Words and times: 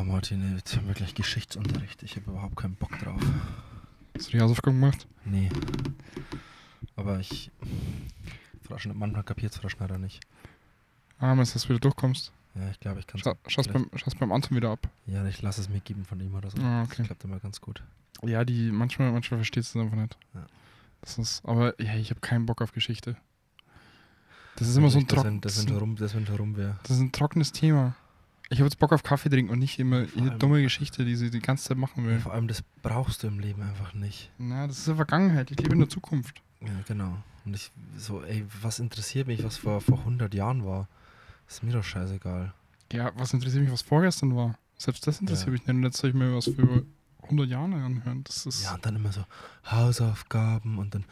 Oh, 0.00 0.04
Martin, 0.04 0.56
jetzt 0.56 0.74
haben 0.76 0.86
wir 0.86 0.94
gleich 0.94 1.14
Geschichtsunterricht. 1.14 2.02
Ich 2.02 2.16
habe 2.16 2.30
überhaupt 2.30 2.56
keinen 2.56 2.74
Bock 2.74 2.98
drauf. 3.00 3.20
Hast 4.16 4.28
du 4.28 4.30
die 4.32 4.40
Hausaufgaben 4.40 4.80
gemacht? 4.80 5.06
Nee. 5.26 5.50
Aber 6.96 7.18
ich. 7.20 7.50
Frau 8.62 8.76
Schne- 8.76 8.94
manchmal 8.94 9.24
kapiert 9.24 9.54
Frau 9.54 9.68
Schneider 9.68 9.98
nicht. 9.98 10.20
Ah, 11.18 11.34
meinst 11.34 11.52
du, 11.52 11.56
dass 11.56 11.64
du 11.64 11.68
wieder 11.68 11.80
durchkommst? 11.80 12.32
Ja, 12.54 12.70
ich 12.70 12.80
glaube, 12.80 13.00
ich 13.00 13.06
kann 13.06 13.20
Scha 13.20 13.34
schaust, 13.46 13.70
beim, 13.74 13.90
schaust 13.94 14.18
beim 14.18 14.32
Anton 14.32 14.56
wieder 14.56 14.70
ab. 14.70 14.88
Ja, 15.06 15.26
ich 15.26 15.42
lasse 15.42 15.60
es 15.60 15.68
mir 15.68 15.80
geben 15.80 16.06
von 16.06 16.18
ihm 16.18 16.34
oder 16.34 16.48
so. 16.50 16.56
Ah, 16.62 16.80
Das 16.80 16.92
okay. 16.92 17.02
klappt 17.04 17.24
immer 17.24 17.38
ganz 17.38 17.60
gut. 17.60 17.82
Ja, 18.22 18.42
die 18.46 18.70
manchmal, 18.70 19.12
manchmal 19.12 19.38
versteht 19.40 19.64
es 19.64 19.76
einfach 19.76 19.96
nicht. 19.96 20.16
Ja. 20.32 20.46
Das 21.02 21.18
ist, 21.18 21.44
aber 21.44 21.78
ja, 21.78 21.94
ich 21.96 22.08
habe 22.08 22.20
keinen 22.20 22.46
Bock 22.46 22.62
auf 22.62 22.72
Geschichte. 22.72 23.18
Das 24.56 24.66
ist 24.66 24.76
immer 24.76 24.88
so 24.88 24.98
ein, 24.98 25.06
das, 25.06 25.14
trock 25.16 25.26
wenn, 25.26 25.40
das, 25.42 25.56
das, 25.56 25.66
wenn 25.68 25.76
rum, 25.76 25.96
das, 25.96 26.14
wenn 26.14 26.26
rum 26.26 26.56
wäre. 26.56 26.78
das 26.84 26.92
ist 26.92 27.00
ein 27.02 27.12
trockenes 27.12 27.52
Thema. 27.52 27.94
Ich 28.52 28.58
habe 28.58 28.66
jetzt 28.66 28.78
Bock 28.78 28.92
auf 28.92 29.02
Kaffee 29.04 29.28
trinken 29.30 29.52
und 29.52 29.60
nicht 29.60 29.78
immer 29.78 29.98
allem- 30.16 30.38
dumme 30.38 30.60
Geschichte, 30.60 31.04
die 31.04 31.14
sie 31.16 31.30
die 31.30 31.38
ganze 31.40 31.64
Zeit 31.68 31.76
machen 31.78 32.04
will. 32.04 32.18
Vor 32.18 32.32
allem, 32.34 32.48
das 32.48 32.62
brauchst 32.82 33.22
du 33.22 33.28
im 33.28 33.38
Leben 33.38 33.62
einfach 33.62 33.94
nicht. 33.94 34.30
Na, 34.38 34.66
das 34.66 34.78
ist 34.78 34.88
ja 34.88 34.96
Vergangenheit. 34.96 35.50
Ich 35.52 35.58
lebe 35.58 35.72
in 35.74 35.78
der 35.80 35.88
Zukunft. 35.88 36.42
Ja, 36.60 36.68
genau. 36.86 37.16
Und 37.44 37.54
ich 37.54 37.70
so, 37.96 38.22
ey, 38.24 38.44
was 38.60 38.80
interessiert 38.80 39.28
mich, 39.28 39.42
was 39.44 39.56
vor, 39.56 39.80
vor 39.80 39.98
100 40.00 40.34
Jahren 40.34 40.64
war? 40.66 40.88
Ist 41.48 41.62
mir 41.62 41.72
doch 41.72 41.84
scheißegal. 41.84 42.52
Ja, 42.92 43.12
was 43.16 43.32
interessiert 43.32 43.62
mich, 43.62 43.72
was 43.72 43.82
vorgestern 43.82 44.34
war? 44.36 44.58
Selbst 44.76 45.06
das 45.06 45.20
interessiert 45.20 45.46
Ja. 45.48 45.52
mich 45.52 45.66
nicht. 45.66 45.76
Und 45.76 45.82
jetzt 45.84 45.98
soll 45.98 46.10
ich 46.10 46.16
mir 46.16 46.34
was 46.34 46.46
für 46.46 46.84
100 47.22 47.48
Jahre 47.48 47.74
anhören. 47.76 48.24
Das 48.24 48.46
ist. 48.46 48.64
Ja, 48.64 48.74
und 48.74 48.84
dann 48.84 48.96
immer 48.96 49.12
so 49.12 49.24
Hausaufgaben 49.70 50.78
und 50.78 50.94
dann. 50.94 51.04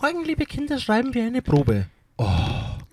Morgen, 0.00 0.24
liebe 0.24 0.46
Kinder, 0.46 0.78
schreiben 0.78 1.12
wir 1.12 1.26
eine 1.26 1.42
Probe. 1.42 1.86
Oh. 2.18 2.30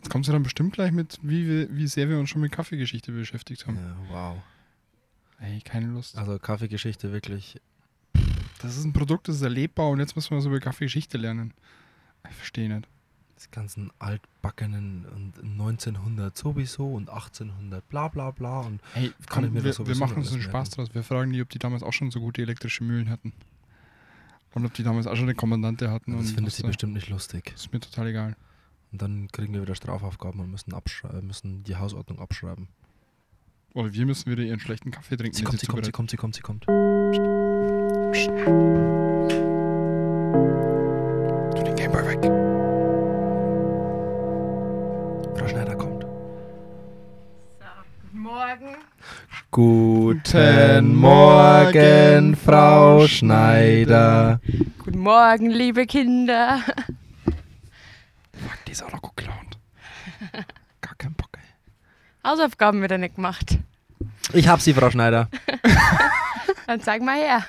Jetzt 0.02 0.10
kommst 0.10 0.28
du 0.30 0.34
dann 0.34 0.42
bestimmt 0.44 0.74
gleich 0.74 0.92
mit, 0.92 1.20
wie, 1.22 1.48
wir, 1.48 1.76
wie 1.76 1.86
sehr 1.88 2.10
wir 2.10 2.18
uns 2.18 2.30
schon 2.30 2.42
mit 2.42 2.52
Kaffeegeschichte 2.52 3.12
beschäftigt 3.12 3.68
haben. 3.68 3.76
Ja, 3.78 3.96
wow. 4.10 4.38
Ey, 5.40 5.62
keine 5.62 5.88
Lust. 5.88 6.18
Also 6.18 6.40
Kaffeegeschichte 6.40 7.12
wirklich. 7.12 7.60
Das 8.62 8.78
ist 8.78 8.84
ein 8.84 8.94
Produkt, 8.94 9.28
das 9.28 9.38
ist 9.38 9.42
erlebbar 9.44 9.90
und 9.90 10.00
jetzt 10.00 10.16
müssen 10.16 10.32
wir 10.32 10.38
was 10.38 10.46
über 10.46 10.60
Kaffeegeschichte 10.60 11.18
lernen. 11.18 11.54
Ich 12.30 12.36
verstehe 12.36 12.68
nicht. 12.70 12.88
Die 13.44 13.50
ganzen 13.52 13.90
altbackenen 13.98 15.06
und 15.06 15.34
1900 15.44 16.38
sowieso 16.38 16.94
und 16.94 17.10
1800 17.10 17.88
bla 17.90 18.08
bla 18.08 18.30
bla 18.32 18.60
und 18.62 18.80
Hey, 18.94 19.10
Kann 19.28 19.46
ich 19.46 19.50
komm, 19.50 19.54
mir 19.54 19.64
wir, 19.64 19.72
das 19.74 19.88
wir 19.88 19.96
machen 19.98 20.18
uns 20.18 20.32
einen 20.32 20.42
Spaß 20.44 20.70
merken. 20.70 20.76
draus. 20.86 20.94
Wir 20.96 21.04
fragen 21.04 21.32
die, 21.34 21.42
ob 21.42 21.50
die 21.50 21.58
damals 21.60 21.82
auch 21.82 21.94
schon 21.94 22.12
so 22.12 22.20
gute 22.20 22.42
elektrische 22.44 22.84
Mühlen 22.84 23.10
hatten. 23.10 23.34
Und 24.54 24.66
ob 24.66 24.74
die 24.76 24.84
damals 24.84 25.08
auch 25.08 25.16
schon 25.16 25.24
eine 25.26 25.34
Kommandante 25.36 25.90
hatten. 25.90 26.16
das 26.18 26.32
findet 26.32 26.54
sie 26.54 26.62
da- 26.62 26.68
bestimmt 26.68 26.94
nicht 26.94 27.10
lustig. 27.10 27.52
Ist 27.56 27.72
mir 27.74 27.80
total 27.80 28.08
egal. 28.08 28.36
Und 28.92 29.02
dann 29.02 29.28
kriegen 29.32 29.54
wir 29.54 29.62
wieder 29.62 29.76
Strafaufgaben 29.76 30.40
und 30.42 30.52
müssen, 30.52 30.74
abschrei- 30.74 31.22
müssen 31.22 31.64
die 31.64 31.78
Hausordnung 31.78 32.20
abschreiben. 32.20 32.68
Oder 33.74 33.94
wir 33.94 34.06
müssen 34.06 34.30
wieder 34.30 34.44
ihren 34.44 34.60
schlechten 34.60 34.92
Kaffee 34.92 35.16
trinken. 35.16 35.38
Sie 35.38 35.44
kommt, 35.44 35.60
sie 35.62 35.68
kommt, 35.68 35.86
sie 35.86 35.92
kommt, 35.92 36.10
sie 36.12 36.18
kommt, 36.18 36.36
sie 36.36 36.42
kommt. 36.42 36.66
Tu 41.56 41.64
den 41.64 41.76
Gameboy 41.76 42.04
weg. 42.06 42.20
Frau 45.38 45.48
Schneider 45.48 45.76
kommt. 45.76 46.06
Guten 48.04 48.22
Morgen. 48.22 48.76
Guten 49.52 50.96
Morgen, 50.96 52.36
Frau 52.36 53.08
Schneider. 53.08 54.42
Guten 54.84 55.00
Morgen, 55.00 55.50
liebe 55.50 55.86
Kinder. 55.86 56.60
Die 58.72 58.74
ist 58.74 58.84
auch 58.84 58.92
noch 58.94 59.02
gut 59.02 59.18
gelaunt. 59.18 59.58
Gar 60.80 60.96
kein 60.96 61.14
Bock, 61.14 61.32
ey. 61.34 62.26
Hausaufgaben 62.26 62.82
wieder 62.82 62.98
nicht 62.98 63.16
gemacht. 63.16 63.60
Ich 64.32 64.48
hab 64.48 64.62
sie, 64.62 64.74
Frau 64.74 64.90
Schneider. 64.90 65.28
Dann 66.68 66.80
zeig 66.80 67.02
mal 67.02 67.18
her. 67.18 67.46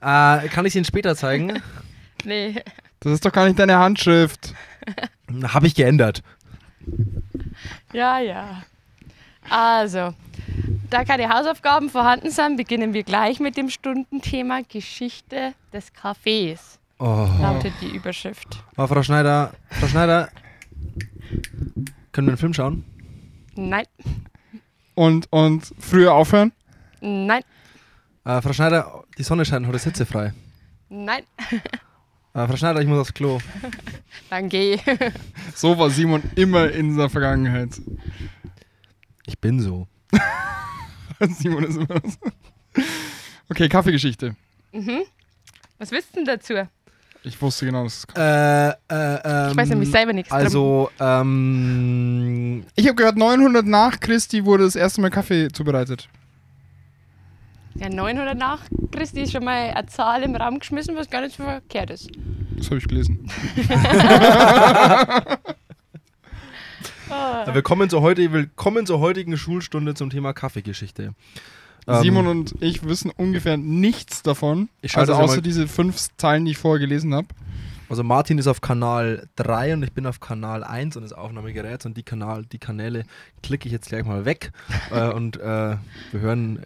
Äh, 0.00 0.48
kann 0.48 0.66
ich 0.66 0.72
sie 0.72 0.80
Ihnen 0.80 0.84
später 0.84 1.14
zeigen? 1.14 1.62
Nee. 2.24 2.64
Das 3.00 3.12
ist 3.12 3.24
doch 3.24 3.30
gar 3.30 3.44
nicht 3.44 3.58
deine 3.58 3.78
Handschrift. 3.78 4.54
Habe 5.44 5.66
ich 5.66 5.74
geändert. 5.74 6.22
Ja, 7.92 8.18
ja. 8.18 8.64
Also, 9.50 10.14
da 10.88 11.04
keine 11.04 11.28
Hausaufgaben 11.28 11.90
vorhanden 11.90 12.30
sind, 12.30 12.56
beginnen 12.56 12.94
wir 12.94 13.02
gleich 13.02 13.40
mit 13.40 13.58
dem 13.58 13.68
Stundenthema 13.68 14.62
Geschichte 14.62 15.52
des 15.70 15.92
Kaffees. 15.92 16.80
Oh. 16.98 17.28
Lautet 17.40 17.72
die 17.80 17.94
Überschrift. 17.94 18.62
oh, 18.76 18.86
Frau 18.86 19.02
Schneider, 19.02 19.52
Frau 19.70 19.88
Schneider, 19.88 20.28
können 22.12 22.26
wir 22.28 22.32
einen 22.32 22.38
Film 22.38 22.54
schauen? 22.54 22.84
Nein, 23.56 23.84
Und, 24.94 25.26
und 25.32 25.72
früher 25.78 26.12
aufhören? 26.14 26.52
nein, 27.00 27.42
Äh, 28.24 28.40
Frau 28.40 28.52
Schneider, 28.52 29.04
die 29.18 29.22
Sonne 29.22 29.44
scheint, 29.44 29.66
heute 29.66 29.78
sitze 29.78 30.06
frei. 30.06 30.32
nein. 30.88 31.24
Äh, 32.32 32.46
Frau 32.48 32.56
Schneider, 32.56 32.80
ich 32.80 32.86
muss 32.88 32.98
aufs 32.98 33.14
Klo. 33.14 33.38
Dann 34.30 34.48
geh. 34.48 34.78
So 35.54 35.78
war 35.78 35.90
Simon 35.90 36.22
immer 36.36 36.70
in 36.70 36.96
der 36.96 37.08
Vergangenheit. 37.08 37.80
Ich 39.26 39.38
bin 39.40 39.60
so. 39.60 39.86
Simon 41.20 41.64
ist 41.64 41.76
immer 41.76 42.00
so. 42.04 42.82
Okay, 43.50 43.68
Kaffeegeschichte. 43.68 44.34
Mhm. 44.72 45.02
Was 45.78 45.90
wisst 45.92 46.08
ihr 46.16 46.24
denn 46.24 46.24
dazu? 46.24 46.54
Ich 47.26 47.40
wusste 47.40 47.64
genau, 47.64 47.84
dass 47.84 47.98
es 47.98 48.04
Äh, 48.16 48.68
äh, 48.68 48.72
ähm, 48.90 49.50
Ich 49.52 49.56
weiß 49.56 49.68
nämlich 49.70 49.90
selber 49.90 50.12
nichts. 50.12 50.30
Also, 50.30 50.90
ähm, 51.00 52.64
Ich 52.76 52.86
habe 52.86 52.96
gehört, 52.96 53.16
900 53.16 53.64
nach 53.66 53.98
Christi 53.98 54.44
wurde 54.44 54.64
das 54.64 54.76
erste 54.76 55.00
Mal 55.00 55.08
Kaffee 55.10 55.48
zubereitet. 55.48 56.08
Ja, 57.76 57.88
900 57.88 58.36
nach 58.36 58.60
Christi 58.92 59.22
ist 59.22 59.32
schon 59.32 59.44
mal 59.44 59.70
eine 59.74 59.86
Zahl 59.86 60.22
im 60.22 60.36
Raum 60.36 60.58
geschmissen, 60.58 60.94
was 60.96 61.08
gar 61.08 61.22
nicht 61.22 61.36
so 61.36 61.44
verkehrt 61.44 61.88
ist. 61.90 62.10
Das 62.56 62.66
habe 62.66 62.76
ich 62.76 62.86
gelesen. 62.86 63.30
Willkommen 67.52 67.90
zur, 67.90 68.00
heute, 68.02 68.32
willkommen 68.32 68.86
zur 68.86 69.00
heutigen 69.00 69.36
Schulstunde 69.36 69.94
zum 69.94 70.10
Thema 70.10 70.32
Kaffeegeschichte. 70.32 71.14
Ähm, 71.86 72.02
Simon 72.02 72.26
und 72.26 72.54
ich 72.60 72.84
wissen 72.84 73.10
ungefähr 73.10 73.56
nichts 73.56 74.22
davon. 74.22 74.68
Also 74.94 75.14
außer 75.14 75.42
diese 75.42 75.68
fünf 75.68 76.08
Zeilen, 76.16 76.44
die 76.44 76.52
ich 76.52 76.58
vorher 76.58 76.80
gelesen 76.80 77.14
habe. 77.14 77.28
Also 77.88 78.02
Martin 78.02 78.38
ist 78.38 78.46
auf 78.46 78.60
Kanal 78.60 79.28
3 79.36 79.74
und 79.74 79.82
ich 79.82 79.92
bin 79.92 80.06
auf 80.06 80.18
Kanal 80.18 80.64
1 80.64 80.96
und 80.96 81.02
das 81.02 81.12
Aufnahmegerät 81.12 81.84
und 81.84 81.96
die, 81.96 82.02
Kanal, 82.02 82.44
die 82.46 82.58
Kanäle 82.58 83.04
klicke 83.42 83.66
ich 83.66 83.72
jetzt 83.72 83.88
gleich 83.88 84.04
mal 84.04 84.24
weg 84.24 84.52
äh, 84.90 85.10
und 85.10 85.36
äh, 85.36 85.40
wir 85.40 86.20
hören 86.20 86.60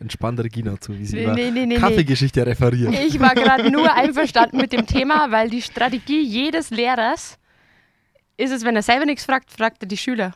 entspannt 0.00 0.40
Regina 0.40 0.80
zu, 0.80 0.98
wie 0.98 1.06
sie 1.06 1.16
Nee, 1.16 1.24
über 1.24 1.34
nee, 1.34 1.50
nee, 1.50 1.60
nee, 1.60 1.66
nee. 1.66 1.76
Kaffeegeschichte 1.76 2.44
referiert. 2.44 2.92
Ich 3.06 3.20
war 3.20 3.34
gerade 3.34 3.70
nur 3.70 3.94
einverstanden 3.94 4.56
mit 4.56 4.72
dem 4.72 4.86
Thema, 4.86 5.30
weil 5.30 5.48
die 5.48 5.62
Strategie 5.62 6.22
jedes 6.22 6.70
Lehrers 6.70 7.38
ist 8.36 8.50
es, 8.50 8.64
wenn 8.64 8.74
er 8.74 8.82
selber 8.82 9.06
nichts 9.06 9.24
fragt, 9.24 9.52
fragt 9.52 9.82
er 9.82 9.86
die 9.86 9.96
Schüler. 9.96 10.32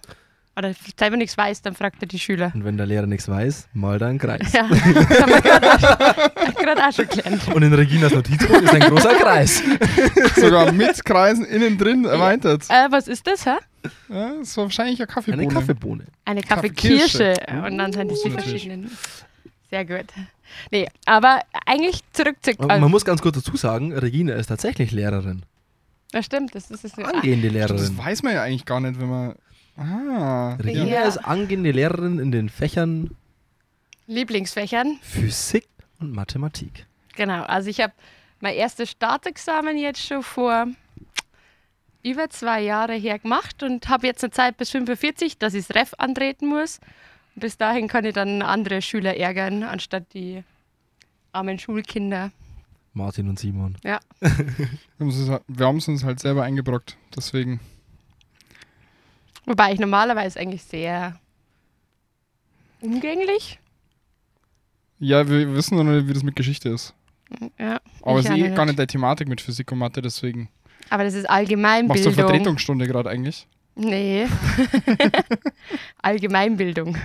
Oder 0.59 0.75
selber 0.99 1.17
nichts 1.17 1.39
weiß, 1.39 1.63
dann 1.63 1.75
fragt 1.77 2.03
er 2.03 2.09
die 2.09 2.19
Schüler. 2.19 2.51
Und 2.53 2.65
wenn 2.65 2.77
der 2.77 2.87
Lehrer 2.87 3.07
nichts 3.07 3.29
weiß, 3.29 3.69
mal 3.75 3.99
da 4.01 4.09
einen 4.09 4.19
Kreis. 4.19 4.53
Ja, 4.53 4.67
das 4.69 4.81
haben 5.21 5.31
wir 5.33 5.41
gerade 5.41 6.83
auch, 6.83 6.89
auch 6.89 6.93
schon 6.93 7.07
gelernt. 7.09 7.49
Und 7.55 7.63
in 7.63 7.73
Reginas 7.73 8.13
Notizbuch 8.13 8.61
ist 8.63 8.75
ein 8.75 8.81
großer 8.81 9.15
Kreis. 9.15 9.63
Sogar 10.37 10.73
mit 10.73 11.05
Kreisen 11.05 11.45
innen 11.45 11.79
drin 11.79 12.05
erweitert. 12.05 12.65
Äh, 12.69 12.89
was 12.91 13.07
ist 13.07 13.25
das, 13.27 13.47
hä? 13.47 13.53
Ja, 14.09 14.33
das 14.41 14.57
war 14.57 14.65
wahrscheinlich 14.65 14.99
eine 14.99 15.07
Kaffeebohne. 15.07 15.43
Eine 15.45 15.53
Kaffeebohne. 15.55 16.05
Eine 16.25 16.41
Kaffeekirsche. 16.43 17.35
Kaffeekirsche. 17.35 17.67
Und 17.67 17.79
dann 17.79 17.93
sind 17.93 18.11
das 18.11 18.23
die 18.23 18.31
verschiedenen. 18.31 18.91
Sehr 19.71 19.85
gut. 19.85 20.07
Nee, 20.73 20.89
aber 21.07 21.41
eigentlich 21.67 22.01
zurück 22.13 22.37
zu. 22.43 22.51
Und 22.53 22.71
Also, 22.71 22.81
Man 22.81 22.91
muss 22.91 23.05
ganz 23.05 23.21
kurz 23.23 23.37
dazu 23.37 23.57
sagen, 23.57 23.93
Regina 23.93 24.35
ist 24.35 24.47
tatsächlich 24.49 24.91
Lehrerin. 24.91 25.43
das 26.11 26.25
stimmt, 26.27 26.55
das 26.55 26.71
ist 26.71 26.85
es. 26.85 26.99
Angehende 26.99 27.49
Das 27.53 27.71
Lehrerin. 27.71 27.99
weiß 27.99 28.23
man 28.25 28.33
ja 28.35 28.43
eigentlich 28.43 28.65
gar 28.65 28.81
nicht, 28.81 28.99
wenn 28.99 29.09
man. 29.09 29.35
Ah. 29.79 30.55
Regina 30.57 30.87
Ja. 30.87 31.03
ist 31.05 31.19
angehende 31.19 31.71
Lehrerin 31.71 32.19
in 32.19 32.33
den 32.33 32.49
Fächern 32.49 33.17
Lieblingsfächern. 34.07 34.99
Physik 35.03 35.67
und 36.01 36.13
Mathematik. 36.13 36.87
Genau, 37.17 37.43
also 37.45 37.69
ich 37.69 37.81
habe 37.81 37.93
mein 38.41 38.55
erstes 38.55 38.91
Staatsexamen 38.91 39.77
jetzt 39.77 40.01
schon 40.05 40.23
vor 40.23 40.67
über 42.03 42.31
zwei 42.31 42.63
Jahren 42.63 43.01
her 43.01 43.19
gemacht 43.19 43.63
und 43.63 43.89
habe 43.89 44.07
jetzt 44.07 44.25
eine 44.25 44.31
Zeit 44.31 44.57
bis 44.57 44.71
45, 44.71 45.39
dass 45.39 45.55
ich 45.55 45.67
das 45.67 45.77
Ref 45.77 45.95
antreten 45.99 46.47
muss. 46.47 46.81
Und 47.35 47.41
bis 47.41 47.57
dahin 47.59 47.87
kann 47.89 48.05
ich 48.05 48.15
dann 48.15 48.41
andere 48.43 48.81
Schüler 48.83 49.17
ärgern, 49.17 49.63
anstatt 49.63 50.05
die 50.15 50.43
armen 51.33 51.59
Schulkinder. 51.59 52.31
Martin 52.95 53.29
und 53.29 53.39
Simon. 53.39 53.77
Wir 53.83 53.99
haben 54.99 55.09
es 55.09 55.29
halt- 55.29 55.43
wir 55.47 55.67
haben 55.67 55.77
es 55.77 55.87
uns 55.89 56.03
halt 56.05 56.19
selber 56.21 56.45
eingebrockt. 56.45 56.97
Deswegen. 57.15 57.61
Wobei 59.49 59.73
ich 59.73 59.81
normalerweise 59.81 60.39
eigentlich 60.39 60.63
sehr 60.63 61.19
umgänglich. 62.83 63.59
Ja, 64.99 65.27
wir 65.27 65.55
wissen 65.55 65.79
noch 65.79 65.85
nicht, 65.85 66.07
wie 66.07 66.13
das 66.13 66.23
mit 66.23 66.37
Geschichte 66.37 66.69
ist. 66.69 66.93
Ja, 67.59 67.81
Aber 68.03 68.19
es 68.19 68.27
ist 68.27 68.31
eh 68.31 68.37
noch 68.49 68.55
gar 68.55 68.67
nicht. 68.67 68.73
nicht 68.73 68.79
deine 68.79 68.87
Thematik 68.89 69.27
mit 69.27 69.41
Physik 69.41 69.73
und 69.73 69.79
Mathe, 69.79 70.03
deswegen. 70.03 70.51
Aber 70.91 71.03
das 71.05 71.15
ist 71.15 71.23
Machst 71.23 71.31
du 71.31 71.35
Allgemeinbildung. 71.35 72.13
Vertretungsstunde 72.13 72.87
gerade 72.87 73.09
eigentlich? 73.09 73.47
Nee. 73.75 74.27
Allgemeinbildung. 76.03 76.97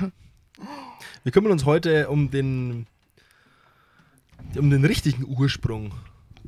Wir 1.23 1.31
kümmern 1.31 1.53
uns 1.53 1.63
heute 1.63 2.09
um 2.09 2.29
den, 2.29 2.87
um 4.57 4.69
den 4.69 4.83
richtigen 4.83 5.25
Ursprung 5.25 5.93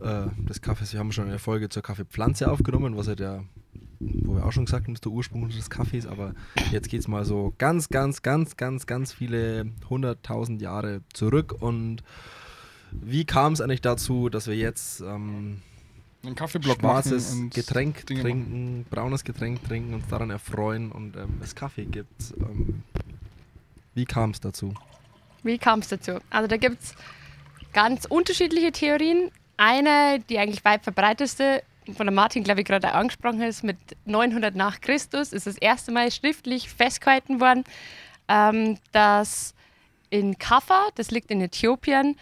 äh, 0.01 0.27
des 0.47 0.61
Kaffees. 0.61 0.93
Wir 0.93 0.99
haben 0.99 1.11
schon 1.11 1.27
eine 1.27 1.39
Folge 1.39 1.69
zur 1.69 1.83
Kaffeepflanze 1.83 2.51
aufgenommen, 2.51 2.97
was 2.97 3.07
ja 3.07 3.15
der, 3.15 3.43
wo 3.99 4.35
wir 4.35 4.45
auch 4.45 4.51
schon 4.51 4.65
gesagt 4.65 4.87
haben, 4.87 4.93
ist 4.93 5.05
der 5.05 5.11
Ursprung 5.11 5.47
des 5.49 5.69
Kaffees. 5.69 6.05
Aber 6.05 6.33
jetzt 6.71 6.89
geht 6.89 6.99
es 6.99 7.07
mal 7.07 7.25
so 7.25 7.53
ganz, 7.57 7.89
ganz, 7.89 8.21
ganz, 8.21 8.57
ganz, 8.57 8.85
ganz 8.85 9.13
viele 9.13 9.71
hunderttausend 9.89 10.61
Jahre 10.61 11.01
zurück. 11.13 11.55
Und 11.59 12.03
wie 12.91 13.25
kam 13.25 13.53
es 13.53 13.61
eigentlich 13.61 13.81
dazu, 13.81 14.29
dass 14.29 14.47
wir 14.47 14.55
jetzt 14.55 15.01
ähm, 15.01 15.61
Einen 16.23 16.35
Kaffeeblock 16.35 16.79
schwarzes 16.79 17.33
machen 17.33 17.49
Getränk 17.49 18.05
Dinge 18.05 18.21
trinken, 18.21 18.85
braunes 18.89 19.23
Getränk 19.23 19.63
trinken, 19.63 19.93
uns 19.93 20.07
daran 20.07 20.29
erfreuen 20.29 20.91
und 20.91 21.15
ähm, 21.15 21.39
es 21.41 21.55
Kaffee 21.55 21.85
gibt? 21.85 22.33
Ähm, 22.39 22.83
wie 23.93 24.05
kam 24.05 24.31
es 24.31 24.41
dazu? 24.41 24.73
Wie 25.43 25.57
kam 25.57 25.79
es 25.79 25.87
dazu? 25.87 26.19
Also 26.29 26.47
da 26.47 26.57
gibt 26.57 26.81
es 26.81 26.95
ganz 27.71 28.05
unterschiedliche 28.05 28.71
Theorien. 28.71 29.31
Eine, 29.57 30.19
die 30.29 30.39
eigentlich 30.39 30.65
weit 30.65 30.83
verbreiteste, 30.83 31.63
von 31.93 32.07
der 32.07 32.13
Martin, 32.13 32.43
glaube 32.43 32.61
ich, 32.61 32.65
gerade 32.65 32.93
angesprochen 32.93 33.41
ist, 33.41 33.63
mit 33.63 33.77
900 34.05 34.55
nach 34.55 34.81
Christus, 34.81 35.33
ist 35.33 35.47
das 35.47 35.57
erste 35.57 35.91
Mal 35.91 36.11
schriftlich 36.11 36.69
festgehalten 36.69 37.39
worden, 37.39 37.63
ähm, 38.27 38.77
dass 38.91 39.53
in 40.09 40.37
Kaffa, 40.39 40.87
das 40.95 41.11
liegt 41.11 41.29
in 41.31 41.41
Äthiopien, 41.41 42.15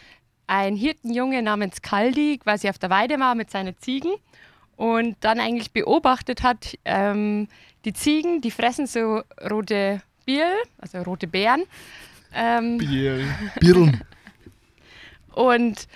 ein 0.48 0.76
Hirtenjunge 0.76 1.42
namens 1.42 1.82
Kaldi 1.82 2.38
quasi 2.38 2.70
auf 2.70 2.78
der 2.78 2.90
Weide 2.90 3.20
war 3.20 3.36
mit 3.36 3.50
seinen 3.50 3.78
Ziegen 3.80 4.12
und 4.76 5.16
dann 5.22 5.40
eigentlich 5.40 5.72
beobachtet 5.72 6.44
hat, 6.44 6.78
ähm, 6.84 7.48
die 7.86 7.94
Ziegen, 7.94 8.42
die 8.42 8.52
fressen 8.52 8.88
so 8.88 9.22
rote 9.50 10.02
Bier, 10.26 10.52
also 10.80 11.02
rote 11.02 11.28
Beeren. 11.28 11.64
Ähm, 12.34 12.78
Bier. 12.78 13.26
Birlen. 13.60 14.04
und 15.34 15.88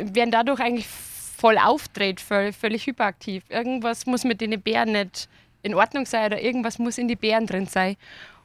werden 0.00 0.30
dadurch 0.30 0.60
eigentlich 0.60 0.86
voll 0.86 1.58
aufdreht, 1.58 2.20
voll, 2.20 2.52
völlig 2.52 2.86
hyperaktiv. 2.86 3.44
Irgendwas 3.48 4.06
muss 4.06 4.24
mit 4.24 4.40
den 4.40 4.60
Bären 4.60 4.92
nicht 4.92 5.28
in 5.62 5.74
Ordnung 5.74 6.06
sein 6.06 6.26
oder 6.26 6.42
irgendwas 6.42 6.78
muss 6.78 6.98
in 6.98 7.08
die 7.08 7.16
Bären 7.16 7.46
drin 7.46 7.66
sein. 7.66 7.96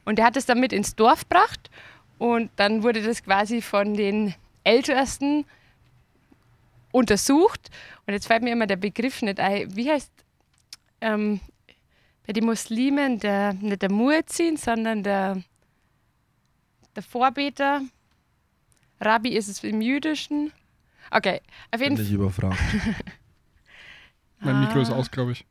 Und 0.06 0.19
er 0.19 0.25
hat 0.25 0.38
es 0.38 0.45
dann 0.45 0.60
mit 0.60 0.74
ins 0.74 0.95
Dorf 0.95 1.22
gebracht 1.22 1.69
und 2.18 2.51
dann 2.56 2.84
wurde 2.84 3.01
das 3.01 3.24
quasi 3.24 3.62
von 3.62 3.95
den 3.95 4.36
Ältesten 4.63 5.45
untersucht. 6.92 7.69
Und 8.06 8.13
jetzt 8.13 8.28
fällt 8.28 8.44
mir 8.44 8.51
immer 8.51 8.68
der 8.68 8.75
Begriff 8.75 9.22
nicht 9.22 9.39
ein. 9.39 9.75
Wie 9.75 9.89
heißt 9.89 10.12
ähm, 11.01 11.39
bei 12.25 12.34
den 12.34 12.46
Muslimen 12.46 13.19
der, 13.19 13.54
nicht 13.54 13.81
der 13.81 13.92
Muezzin, 13.92 14.57
sondern 14.57 15.04
der, 15.04 15.42
der 16.96 17.04
Vorbeter? 17.04 17.81
Rabbi 19.00 19.36
ist 19.36 19.48
es 19.48 19.63
im 19.63 19.81
Jüdischen. 19.81 20.54
Okay, 21.11 21.41
auf 21.71 21.79
jeden 21.81 21.95
Bin 21.95 21.97
Fall. 21.97 22.05
ich 22.05 22.11
überfragt. 22.13 22.57
Mein 24.39 24.59
Mikro 24.61 24.79
ist 24.81 24.89
Ah. 24.91 24.95
aus, 24.95 25.09
glaube 25.11 25.31
ich. 25.33 25.45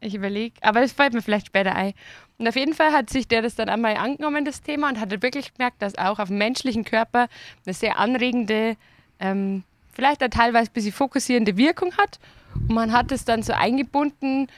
Ich 0.00 0.14
überlege, 0.14 0.54
aber 0.62 0.80
das 0.80 0.92
fällt 0.92 1.14
mir 1.14 1.22
vielleicht 1.22 1.46
später 1.48 1.74
ein. 1.74 1.94
Und 2.38 2.46
auf 2.46 2.54
jeden 2.56 2.74
Fall 2.74 2.92
hat 2.92 3.10
sich 3.10 3.26
der 3.26 3.42
das 3.42 3.54
dann 3.54 3.68
einmal 3.68 3.96
angenommen, 3.96 4.44
das 4.44 4.60
Thema, 4.62 4.88
und 4.88 5.00
hat 5.00 5.10
halt 5.10 5.22
wirklich 5.22 5.54
gemerkt, 5.54 5.80
dass 5.82 5.96
auch 5.96 6.18
auf 6.18 6.28
dem 6.28 6.38
menschlichen 6.38 6.84
Körper 6.84 7.28
eine 7.64 7.74
sehr 7.74 7.98
anregende, 7.98 8.76
ähm, 9.18 9.64
vielleicht 9.92 10.22
auch 10.22 10.28
teilweise 10.28 10.70
ein 10.70 10.74
bisschen 10.74 10.92
fokussierende 10.92 11.56
Wirkung 11.56 11.96
hat. 11.96 12.18
Und 12.54 12.72
man 12.74 12.92
hat 12.92 13.10
es 13.10 13.24
dann 13.24 13.42
so 13.42 13.52
eingebunden, 13.54 14.48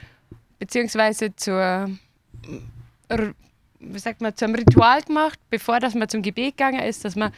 beziehungsweise 0.59 1.35
zur, 1.37 1.89
wie 3.81 3.99
sagt 3.99 4.21
man, 4.21 4.37
zum 4.37 4.55
Ritual 4.55 5.03
gemacht, 5.03 5.39
bevor 5.51 5.79
dass 5.81 5.95
man 5.95 6.09
zum 6.09 6.23
Gebet 6.23 6.57
gegangen 6.57 6.81
ist, 6.81 7.05
dass 7.05 7.15
man 7.17 7.33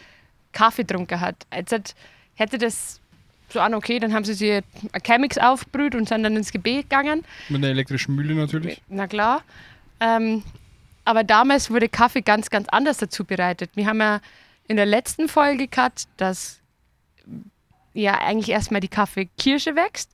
Kaffee 0.52 0.82
getrunken 0.82 1.20
hat. 1.20 1.46
Jetzt 1.54 1.94
hätte 2.34 2.58
das 2.58 3.00
so 3.52 3.60
an, 3.60 3.74
okay, 3.74 3.98
dann 3.98 4.14
haben 4.14 4.24
sie 4.24 4.34
sich 4.34 4.52
ein 4.52 5.02
Chemix 5.02 5.38
aufgebrüht 5.38 5.94
und 5.94 6.08
sind 6.08 6.22
dann 6.22 6.36
ins 6.36 6.52
Gebet 6.52 6.88
gegangen. 6.88 7.24
Mit 7.48 7.58
einer 7.58 7.72
elektrischen 7.72 8.14
Mühle 8.14 8.34
natürlich. 8.34 8.80
Na 8.88 9.06
klar. 9.06 9.42
Ähm, 10.00 10.42
aber 11.04 11.24
damals 11.24 11.70
wurde 11.70 11.88
Kaffee 11.88 12.22
ganz, 12.22 12.50
ganz 12.50 12.68
anders 12.68 12.98
dazu 12.98 13.24
bereitet. 13.24 13.70
Wir 13.74 13.86
haben 13.86 14.00
ja 14.00 14.20
in 14.68 14.76
der 14.76 14.86
letzten 14.86 15.28
Folge 15.28 15.66
gehabt, 15.66 16.06
dass 16.16 16.60
ja 17.92 18.18
eigentlich 18.18 18.50
erstmal 18.50 18.80
die 18.80 18.88
Kaffeekirsche 18.88 19.74
wächst 19.74 20.10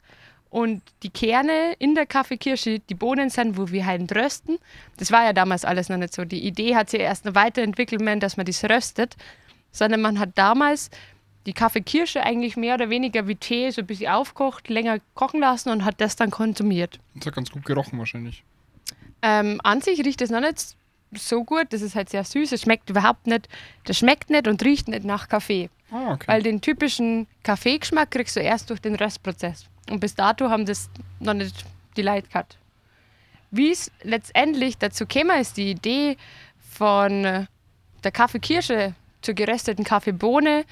und 0.48 0.82
die 1.02 1.10
Kerne 1.10 1.74
in 1.78 1.94
der 1.94 2.06
Kaffeekirsche 2.06 2.78
die 2.78 2.94
Bohnen 2.94 3.28
sind, 3.28 3.58
wo 3.58 3.70
wir 3.70 3.84
halt 3.84 4.14
rösten. 4.14 4.58
Das 4.96 5.12
war 5.12 5.24
ja 5.24 5.34
damals 5.34 5.64
alles 5.64 5.90
noch 5.90 5.98
nicht 5.98 6.14
so. 6.14 6.24
Die 6.24 6.46
Idee 6.46 6.74
hat 6.74 6.88
sich 6.88 7.00
erst 7.00 7.26
noch 7.26 7.34
weiterentwickelt, 7.34 8.00
dass 8.22 8.36
man 8.38 8.46
das 8.46 8.64
röstet, 8.64 9.16
sondern 9.76 10.00
man 10.00 10.18
hat 10.18 10.30
damals 10.34 10.90
die 11.46 11.52
Kaffeekirsche 11.52 12.22
eigentlich 12.22 12.56
mehr 12.56 12.74
oder 12.74 12.90
weniger 12.90 13.28
wie 13.28 13.36
Tee 13.36 13.70
so 13.70 13.82
ein 13.82 13.86
bisschen 13.86 14.10
aufkocht, 14.10 14.68
länger 14.68 14.98
kochen 15.14 15.40
lassen 15.40 15.70
und 15.70 15.84
hat 15.84 16.00
das 16.00 16.16
dann 16.16 16.30
konsumiert. 16.30 16.98
Das 17.14 17.26
hat 17.26 17.34
ganz 17.34 17.50
gut 17.50 17.64
gerochen 17.64 17.98
wahrscheinlich. 17.98 18.42
Ähm, 19.22 19.60
an 19.62 19.80
sich 19.80 20.04
riecht 20.04 20.20
es 20.22 20.30
noch 20.30 20.40
nicht 20.40 20.76
so 21.12 21.44
gut. 21.44 21.66
Das 21.70 21.82
ist 21.82 21.94
halt 21.94 22.10
sehr 22.10 22.24
süß. 22.24 22.52
Es 22.52 22.62
schmeckt 22.62 22.90
überhaupt 22.90 23.26
nicht. 23.26 23.48
Das 23.84 23.98
schmeckt 23.98 24.28
nicht 24.30 24.48
und 24.48 24.62
riecht 24.64 24.88
nicht 24.88 25.04
nach 25.04 25.28
Kaffee. 25.28 25.70
Ah, 25.90 26.14
okay. 26.14 26.26
Weil 26.26 26.42
den 26.42 26.60
typischen 26.60 27.28
Kaffeegeschmack 27.44 28.10
kriegst 28.10 28.34
du 28.34 28.40
erst 28.40 28.70
durch 28.70 28.80
den 28.80 28.96
Röstprozess. 28.96 29.66
Und 29.88 30.00
bis 30.00 30.16
dato 30.16 30.50
haben 30.50 30.66
das 30.66 30.90
noch 31.20 31.34
nicht 31.34 31.64
die 31.96 32.02
Leute 32.02 32.28
gehabt. 32.28 32.58
Wie 33.52 33.70
es 33.70 33.92
letztendlich 34.02 34.78
dazu 34.78 35.06
käme, 35.06 35.40
ist 35.40 35.56
die 35.56 35.70
Idee 35.70 36.16
von 36.58 37.46
der 38.02 38.12
Kaffeekirsche 38.12 38.94
zur 39.22 39.34
gerösteten 39.34 39.84
Kaffeebohne 39.84 40.64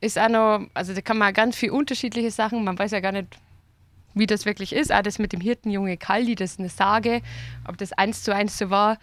ist 0.00 0.18
auch 0.18 0.28
noch, 0.28 0.66
also 0.74 0.94
da 0.94 1.00
kann 1.00 1.18
man 1.18 1.32
ganz 1.34 1.56
viel 1.56 1.70
unterschiedliche 1.70 2.30
Sachen, 2.30 2.64
man 2.64 2.78
weiß 2.78 2.92
ja 2.92 3.00
gar 3.00 3.12
nicht, 3.12 3.36
wie 4.14 4.26
das 4.26 4.44
wirklich 4.46 4.72
ist. 4.72 4.92
Auch 4.92 5.02
das 5.02 5.18
mit 5.18 5.32
dem 5.32 5.40
Hirtenjunge 5.40 5.96
Kaldi, 5.96 6.34
das 6.34 6.52
ist 6.52 6.58
eine 6.60 6.68
Sage. 6.68 7.22
Ob 7.66 7.78
das 7.78 7.92
eins 7.92 8.22
zu 8.22 8.34
eins 8.34 8.58
so 8.58 8.70
war, 8.70 8.98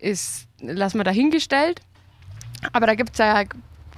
ist, 0.00 0.46
lassen 0.60 0.98
wir 0.98 1.04
dahingestellt. 1.04 1.80
Aber 2.72 2.86
da 2.86 2.94
gibt 2.94 3.12
es 3.12 3.18
ja 3.18 3.44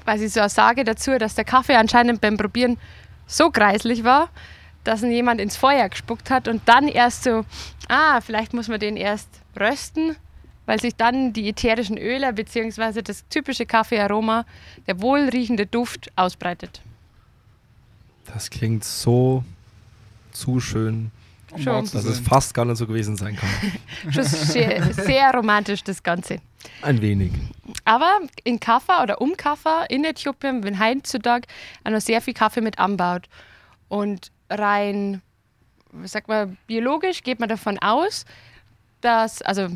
quasi 0.04 0.28
so 0.28 0.40
eine 0.40 0.48
Sage 0.48 0.84
dazu, 0.84 1.18
dass 1.18 1.34
der 1.34 1.44
Kaffee 1.44 1.76
anscheinend 1.76 2.20
beim 2.20 2.36
Probieren 2.36 2.78
so 3.26 3.50
kreislich 3.50 4.04
war, 4.04 4.30
dass 4.84 5.02
ihn 5.02 5.12
jemand 5.12 5.40
ins 5.40 5.56
Feuer 5.56 5.88
gespuckt 5.88 6.30
hat 6.30 6.48
und 6.48 6.62
dann 6.66 6.88
erst 6.88 7.24
so, 7.24 7.44
ah, 7.88 8.20
vielleicht 8.20 8.54
muss 8.54 8.68
man 8.68 8.80
den 8.80 8.96
erst 8.96 9.28
rösten, 9.58 10.16
weil 10.68 10.78
sich 10.78 10.94
dann 10.94 11.32
die 11.32 11.48
ätherischen 11.48 11.96
Öle 11.96 12.30
bzw. 12.30 13.00
das 13.00 13.26
typische 13.30 13.64
Kaffeearoma, 13.64 14.44
der 14.86 15.00
wohlriechende 15.00 15.64
Duft 15.64 16.12
ausbreitet. 16.14 16.82
Das 18.26 18.50
klingt 18.50 18.84
so 18.84 19.44
zu 20.30 20.60
schön, 20.60 21.10
Um 21.52 21.62
schon. 21.62 21.90
dass 21.90 22.04
es 22.04 22.20
fast 22.20 22.52
gar 22.52 22.66
nicht 22.66 22.76
so 22.76 22.86
gewesen 22.86 23.16
sein 23.16 23.36
kann. 23.36 23.48
Schon 24.12 24.24
sehr, 24.24 24.92
sehr 24.92 25.32
romantisch 25.32 25.82
das 25.84 26.02
Ganze. 26.02 26.42
Ein 26.82 27.00
wenig. 27.00 27.32
Aber 27.86 28.18
in 28.44 28.60
Kaffa 28.60 29.02
oder 29.02 29.22
um 29.22 29.38
Kaffa 29.38 29.84
in 29.84 30.04
Äthiopien 30.04 30.62
wird 30.62 30.78
heutzutage 30.78 31.48
auch 31.84 31.92
noch 31.92 32.02
sehr 32.02 32.20
viel 32.20 32.34
Kaffee 32.34 32.60
mit 32.60 32.78
anbaut. 32.78 33.26
Und 33.88 34.30
rein, 34.50 35.22
was 35.92 36.12
sagt 36.12 36.28
man, 36.28 36.58
biologisch 36.66 37.22
geht 37.22 37.40
man 37.40 37.48
davon 37.48 37.78
aus, 37.78 38.26
dass, 39.00 39.40
also 39.40 39.70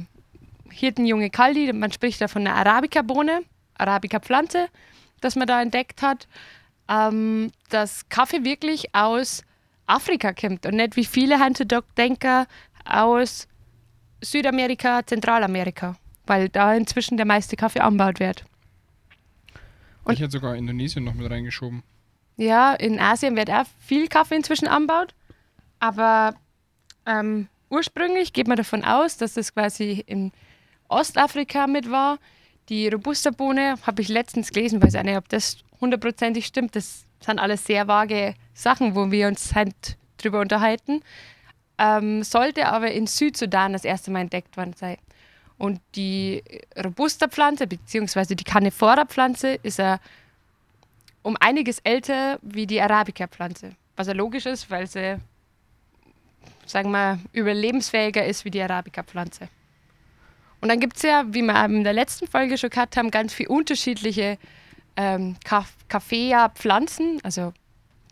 Hirtenjunge 0.73 1.31
Kaldi, 1.31 1.73
man 1.73 1.93
spricht 1.93 2.21
da 2.21 2.29
von 2.29 2.47
einer 2.47 2.57
Arabica-Bohne, 2.57 3.43
Arabica-Pflanze, 3.75 4.69
das 5.21 5.37
man 5.37 5.47
da 5.47 5.63
entdeckt 5.63 6.03
hat, 6.03 6.27
ähm, 6.89 7.53
dass 7.71 8.09
Kaffee 8.09 8.45
wirklich 8.45 8.95
aus 8.95 9.45
Afrika 9.87 10.33
kommt 10.33 10.67
und 10.67 10.75
nicht 10.77 10.97
wie 10.97 11.05
viele 11.05 11.39
denken 11.97 12.47
aus 12.85 13.49
Südamerika, 14.21 15.05
Zentralamerika, 15.07 15.97
weil 16.27 16.49
da 16.49 16.75
inzwischen 16.75 17.17
der 17.17 17.27
meiste 17.27 17.57
Kaffee 17.57 17.81
angebaut 17.81 18.21
wird. 18.21 18.45
Und- 20.05 20.15
ich 20.15 20.21
hätte 20.21 20.33
sogar 20.33 20.57
Indonesien 20.57 21.05
noch 21.05 21.15
mit 21.15 21.31
reingeschoben. 21.31 21.83
Ja, 22.37 22.75
in 22.75 22.99
Asien 22.99 23.37
wird 23.37 23.51
auch 23.51 23.67
viel 23.79 24.09
Kaffee 24.09 24.37
inzwischen 24.37 24.67
angebaut, 24.67 25.15
aber 25.79 26.35
ähm, 27.07 27.49
ursprünglich 27.69 28.33
geht 28.33 28.49
man 28.49 28.57
davon 28.57 28.85
aus, 28.85 29.17
dass 29.17 29.35
das 29.35 29.53
quasi 29.53 30.03
in 30.07 30.33
Ostafrika 30.93 31.67
mit 31.67 31.91
war. 31.91 32.19
Die 32.69 32.89
Robusta-Bohne 32.89 33.77
habe 33.87 34.03
ich 34.03 34.09
letztens 34.09 34.51
gelesen, 34.51 34.83
weiß 34.83 34.95
auch 34.97 35.03
nicht, 35.03 35.17
ob 35.17 35.29
das 35.29 35.59
hundertprozentig 35.81 36.47
stimmt. 36.47 36.77
Das 36.77 37.05
sind 37.21 37.39
alles 37.39 37.65
sehr 37.65 37.89
vage 37.89 38.35
Sachen, 38.55 38.95
wo 38.95 39.11
wir 39.11 39.29
uns 39.29 39.55
halt 39.55 39.97
drüber 40.19 40.41
unterhalten. 40.41 41.03
Ähm, 41.79 42.23
sollte 42.23 42.69
aber 42.69 42.93
in 42.93 43.07
Südsudan 43.07 43.73
das 43.73 43.85
erste 43.85 44.11
Mal 44.11 44.21
entdeckt 44.21 44.57
worden 44.57 44.75
sein. 44.75 44.99
Und 45.59 45.81
die 45.95 46.43
Robusta-Pflanze, 46.83 47.67
beziehungsweise 47.67 48.37
die 48.37 48.45
Canephora-Pflanze, 48.45 49.55
ist 49.63 49.79
ja 49.79 49.99
um 51.23 51.37
einiges 51.41 51.79
älter 51.81 52.39
wie 52.43 52.67
die 52.67 52.81
Arabica-Pflanze. 52.81 53.73
Was 53.97 54.07
ja 54.07 54.13
logisch 54.13 54.47
ist, 54.47 54.71
weil 54.71 54.87
sie, 54.87 55.17
sagen 56.67 56.91
wir, 56.91 57.21
überlebensfähiger 57.33 58.25
ist 58.25 58.45
wie 58.45 58.51
die 58.51 58.63
Arabica-Pflanze. 58.63 59.49
Und 60.63 60.69
dann 60.69 60.79
gibt 60.79 60.97
es 60.97 61.03
ja, 61.03 61.25
wie 61.27 61.43
wir 61.43 61.65
in 61.65 61.83
der 61.83 61.93
letzten 61.93 62.29
Folge 62.29 62.57
schon 62.57 62.71
gehabt 62.71 62.97
haben, 62.97 63.11
ganz 63.11 63.35
viele 63.35 63.49
unterschiedliche 63.49 64.39
ähm, 64.97 65.35
Kaffee-Pflanzen, 65.89 67.19
also 67.25 67.53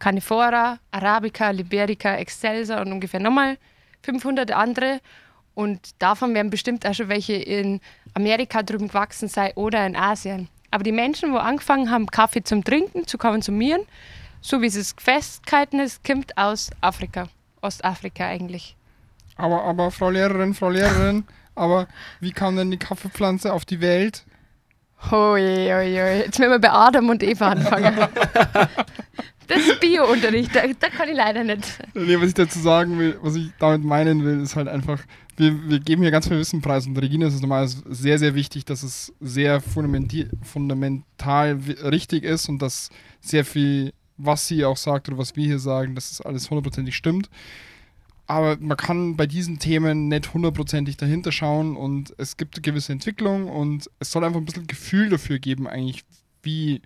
Canifora, 0.00 0.80
Arabica, 0.90 1.50
Liberica, 1.50 2.16
Excelsa 2.16 2.83
und 2.83 2.90
ungefähr 2.90 3.21
nochmal 3.21 3.57
500 4.02 4.50
andere. 4.50 5.00
Und 5.54 5.90
davon 6.00 6.35
werden 6.35 6.50
bestimmt 6.50 6.85
auch 6.85 6.95
schon 6.95 7.09
welche 7.09 7.35
in 7.35 7.80
Amerika 8.14 8.64
drüben 8.64 8.88
gewachsen 8.88 9.28
sein 9.28 9.52
oder 9.54 9.87
in 9.87 9.95
Asien. 9.95 10.49
Aber 10.73 10.83
die 10.83 10.90
Menschen, 10.90 11.33
wo 11.33 11.37
angefangen 11.37 11.88
haben, 11.88 12.07
Kaffee 12.09 12.42
zum 12.42 12.64
Trinken, 12.64 13.07
zu 13.07 13.16
konsumieren, 13.16 13.83
so 14.40 14.61
wie 14.61 14.66
es 14.66 14.95
festgehalten 14.99 15.78
ist, 15.78 16.02
kommt 16.02 16.37
aus 16.37 16.71
Afrika, 16.80 17.28
Ostafrika 17.61 18.26
eigentlich. 18.26 18.75
Aber, 19.37 19.62
aber 19.62 19.92
Frau 19.92 20.11
Lehrerin, 20.11 20.52
Frau 20.52 20.71
Lehrerin, 20.71 21.25
aber 21.61 21.87
wie 22.21 22.33
kam 22.33 22.57
denn 22.57 22.71
die 22.71 22.79
Kaffeepflanze 22.79 23.52
auf 23.52 23.64
die 23.64 23.81
Welt? 23.81 24.25
Hui, 25.11 25.40
hui, 25.40 25.93
hui. 25.95 26.19
Jetzt 26.19 26.38
müssen 26.38 26.50
wir 26.52 26.59
bei 26.59 26.73
Adam 26.73 27.09
und 27.11 27.23
Eva 27.23 27.50
anfangen. 27.50 27.97
das 29.47 29.59
ist 29.59 29.81
Bio-Unterricht, 29.81 30.55
da, 30.55 30.62
da, 30.79 30.88
kann 30.88 31.09
ich 31.09 31.17
leider 31.17 31.45
nicht. 31.45 31.79
Nee, 31.95 32.17
was 32.19 32.29
ich 32.29 32.35
dazu 32.35 32.59
sagen 32.59 32.99
will, 32.99 33.19
was 33.23 33.35
ich 33.35 33.50
damit 33.59 33.85
meinen 33.85 34.25
will, 34.25 34.40
ist 34.40 34.57
halt 34.57 34.69
einfach, 34.69 35.00
wir, 35.37 35.69
wir 35.69 35.81
geben 35.81 36.02
hier 36.02 36.11
ganz 36.11 36.29
viel 36.29 36.38
Wissen 36.38 36.62
preis 36.62 36.87
und 36.87 36.97
Regina 36.97 37.26
ist 37.26 37.35
es 37.35 37.43
normal 37.43 37.69
sehr, 37.69 38.19
sehr 38.19 38.35
wichtig, 38.35 38.64
dass 38.64 38.83
es 38.83 39.12
sehr 39.21 39.61
fundamental 39.61 41.59
richtig 41.85 42.25
ist 42.25 42.49
und 42.49 42.61
dass 42.62 42.90
sehr 43.21 43.45
viel, 43.45 43.93
was 44.17 44.47
sie 44.47 44.64
auch 44.64 44.76
sagt 44.76 45.09
oder 45.09 45.19
was 45.19 45.37
wir 45.37 45.45
hier 45.45 45.59
sagen, 45.59 45.95
dass 45.95 46.11
das 46.11 46.21
alles 46.23 46.49
hundertprozentig 46.49 46.97
stimmt 46.97 47.29
aber 48.30 48.56
man 48.60 48.76
kann 48.76 49.16
bei 49.16 49.26
diesen 49.26 49.58
Themen 49.58 50.06
nicht 50.06 50.32
hundertprozentig 50.32 50.96
dahinter 50.96 51.32
schauen 51.32 51.76
und 51.76 52.14
es 52.16 52.37
gibt 52.37 52.54
eine 52.54 52.62
gewisse 52.62 52.92
Entwicklung 52.92 53.49
und 53.49 53.90
es 53.99 54.12
soll 54.12 54.22
einfach 54.22 54.38
ein 54.38 54.44
bisschen 54.44 54.68
Gefühl 54.68 55.08
dafür 55.08 55.40
geben, 55.40 55.66
eigentlich, 55.66 56.04
wie 56.44 56.80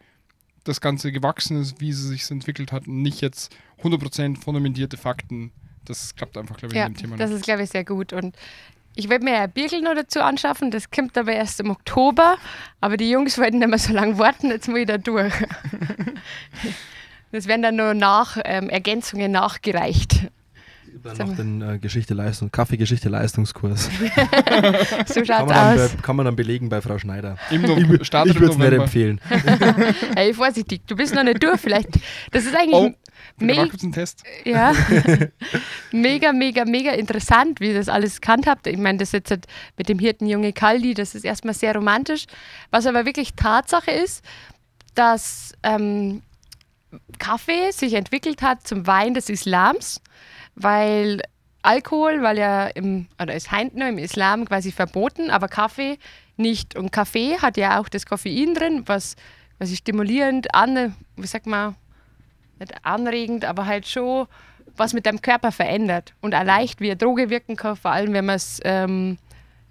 das 0.65 0.81
Ganze 0.81 1.13
gewachsen 1.13 1.61
ist, 1.61 1.83
wie 1.83 1.93
sie 1.93 2.09
sich 2.09 2.31
entwickelt 2.31 2.73
hat 2.73 2.89
und 2.89 3.03
nicht 3.03 3.21
jetzt 3.21 3.55
100% 3.83 4.41
fundamentierte 4.41 4.97
Fakten. 4.97 5.53
Das 5.85 6.17
klappt 6.17 6.39
einfach, 6.39 6.57
glaube 6.57 6.73
ich, 6.73 6.79
ja, 6.79 6.87
in 6.87 6.95
dem 6.95 6.99
Thema. 6.99 7.17
Das 7.19 7.29
nicht. 7.29 7.41
ist, 7.41 7.45
glaube 7.45 7.63
ich, 7.63 7.69
sehr 7.69 7.85
gut. 7.85 8.15
Und 8.15 8.35
ich 8.97 9.11
werde 9.11 9.27
mir 9.27 9.39
ein 9.39 9.53
Birkel 9.53 9.83
noch 9.83 9.95
dazu 9.95 10.23
anschaffen, 10.23 10.71
das 10.71 10.91
kommt 10.91 11.19
aber 11.19 11.33
erst 11.33 11.61
im 11.61 11.71
Oktober. 11.71 12.39
Aber 12.81 12.97
die 12.97 13.11
Jungs 13.11 13.37
wollten 13.37 13.59
nicht 13.59 13.69
mehr 13.69 13.79
so 13.79 13.93
lange 13.93 14.17
warten, 14.17 14.49
jetzt 14.49 14.67
muss 14.67 14.79
ich 14.79 14.87
da 14.87 14.97
durch. 14.97 15.35
das 17.33 17.47
werden 17.47 17.61
dann 17.61 17.77
nur 17.77 17.93
nach 17.93 18.39
ähm, 18.47 18.71
Ergänzungen 18.71 19.31
nachgereicht. 19.31 20.31
Dann 21.03 21.17
noch 21.19 21.37
den 21.37 21.63
äh, 21.63 21.79
Geschichte-Leistung, 21.79 22.51
Kaffee-Geschichte-Leistungskurs. 22.51 23.91
so 25.07 25.25
schaut's 25.25 25.27
kann 25.27 25.51
aus. 25.51 25.93
Bei, 25.93 26.03
kann 26.03 26.17
man 26.17 26.27
dann 26.27 26.37
belegen 26.37 26.69
bei 26.69 26.81
Frau 26.81 26.99
Schneider. 26.99 27.37
Im 27.51 27.65
ich 27.65 27.71
ich 27.81 27.89
würde 27.89 28.53
es 28.53 28.59
nicht 28.59 28.73
empfehlen. 28.73 29.21
hey, 30.17 30.33
vorsichtig, 30.33 30.83
du 30.87 30.95
bist 30.95 31.15
noch 31.15 31.25
nicht 31.25 31.43
durch 31.43 31.61
vielleicht. 31.61 31.89
Das 32.31 32.45
ist 32.45 32.55
eigentlich... 32.55 32.75
Oh. 32.75 32.95
Mega, 33.39 33.67
Test. 33.93 34.23
Ja. 34.45 34.73
mega, 35.93 36.33
mega, 36.33 36.65
mega 36.65 36.93
interessant, 36.93 37.59
wie 37.59 37.69
ihr 37.69 37.75
das 37.75 37.89
alles 37.89 38.21
gekannt 38.21 38.47
habt. 38.47 38.67
Ich 38.67 38.77
meine, 38.77 38.99
das 38.99 39.11
jetzt 39.11 39.31
halt 39.31 39.47
mit 39.77 39.89
dem 39.89 39.99
Hirtenjunge 39.99 40.53
Kaldi, 40.53 40.95
das 40.95 41.15
ist 41.17 41.25
erstmal 41.25 41.55
sehr 41.55 41.75
romantisch. 41.75 42.27
Was 42.71 42.87
aber 42.87 43.07
wirklich 43.07 43.35
Tatsache 43.35 43.91
ist, 43.91 44.23
dass 44.95 45.53
ähm, 45.65 46.23
Kaffee 47.19 47.73
sich 47.73 47.95
entwickelt 47.95 48.43
hat 48.43 48.67
zum 48.67 48.87
Wein 48.87 49.15
des 49.15 49.29
Islams 49.29 50.01
weil 50.55 51.21
Alkohol, 51.63 52.23
weil 52.23 52.39
ja 52.39 52.67
im, 52.67 53.07
oder 53.21 53.35
ist 53.35 53.51
noch 53.53 53.87
im 53.87 53.99
Islam 53.99 54.45
quasi 54.45 54.71
verboten, 54.71 55.31
aber 55.31 55.49
Kaffee 55.49 55.99
nicht. 56.37 56.77
Und 56.77 56.93
Kaffee 56.93 57.39
hat 57.39 57.57
ja 57.57 57.81
auch 57.81 57.89
das 57.89 58.07
Koffein 58.07 58.55
drin, 58.55 58.83
was 58.87 59.17
quasi 59.59 59.77
stimulierend, 59.77 60.55
an, 60.55 60.95
wie 61.17 61.27
sagt 61.27 61.47
man, 61.47 61.75
nicht 62.59 62.73
anregend, 62.85 63.45
aber 63.45 63.67
halt 63.67 63.89
schon 63.89 64.27
was 64.77 64.93
mit 64.93 65.07
deinem 65.07 65.23
Körper 65.23 65.53
verändert 65.53 66.15
und 66.21 66.35
auch 66.35 66.43
leicht 66.43 66.81
wie 66.81 66.91
eine 66.91 66.97
Droge 66.97 67.31
wirken 67.31 67.57
kann, 67.57 67.77
vor 67.77 67.93
allem 67.93 68.13
wenn 68.13 68.27
man 68.27 68.37
es 68.37 68.61
ähm, 68.65 69.19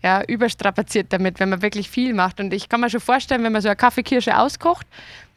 ja, 0.01 0.23
überstrapaziert 0.23 1.11
damit, 1.11 1.39
wenn 1.39 1.49
man 1.49 1.61
wirklich 1.61 1.89
viel 1.89 2.13
macht. 2.13 2.39
Und 2.39 2.53
ich 2.53 2.69
kann 2.69 2.81
mir 2.81 2.89
schon 2.89 2.99
vorstellen, 3.01 3.43
wenn 3.43 3.51
man 3.51 3.61
so 3.61 3.69
eine 3.69 3.75
Kaffeekirsche 3.75 4.37
auskocht, 4.37 4.87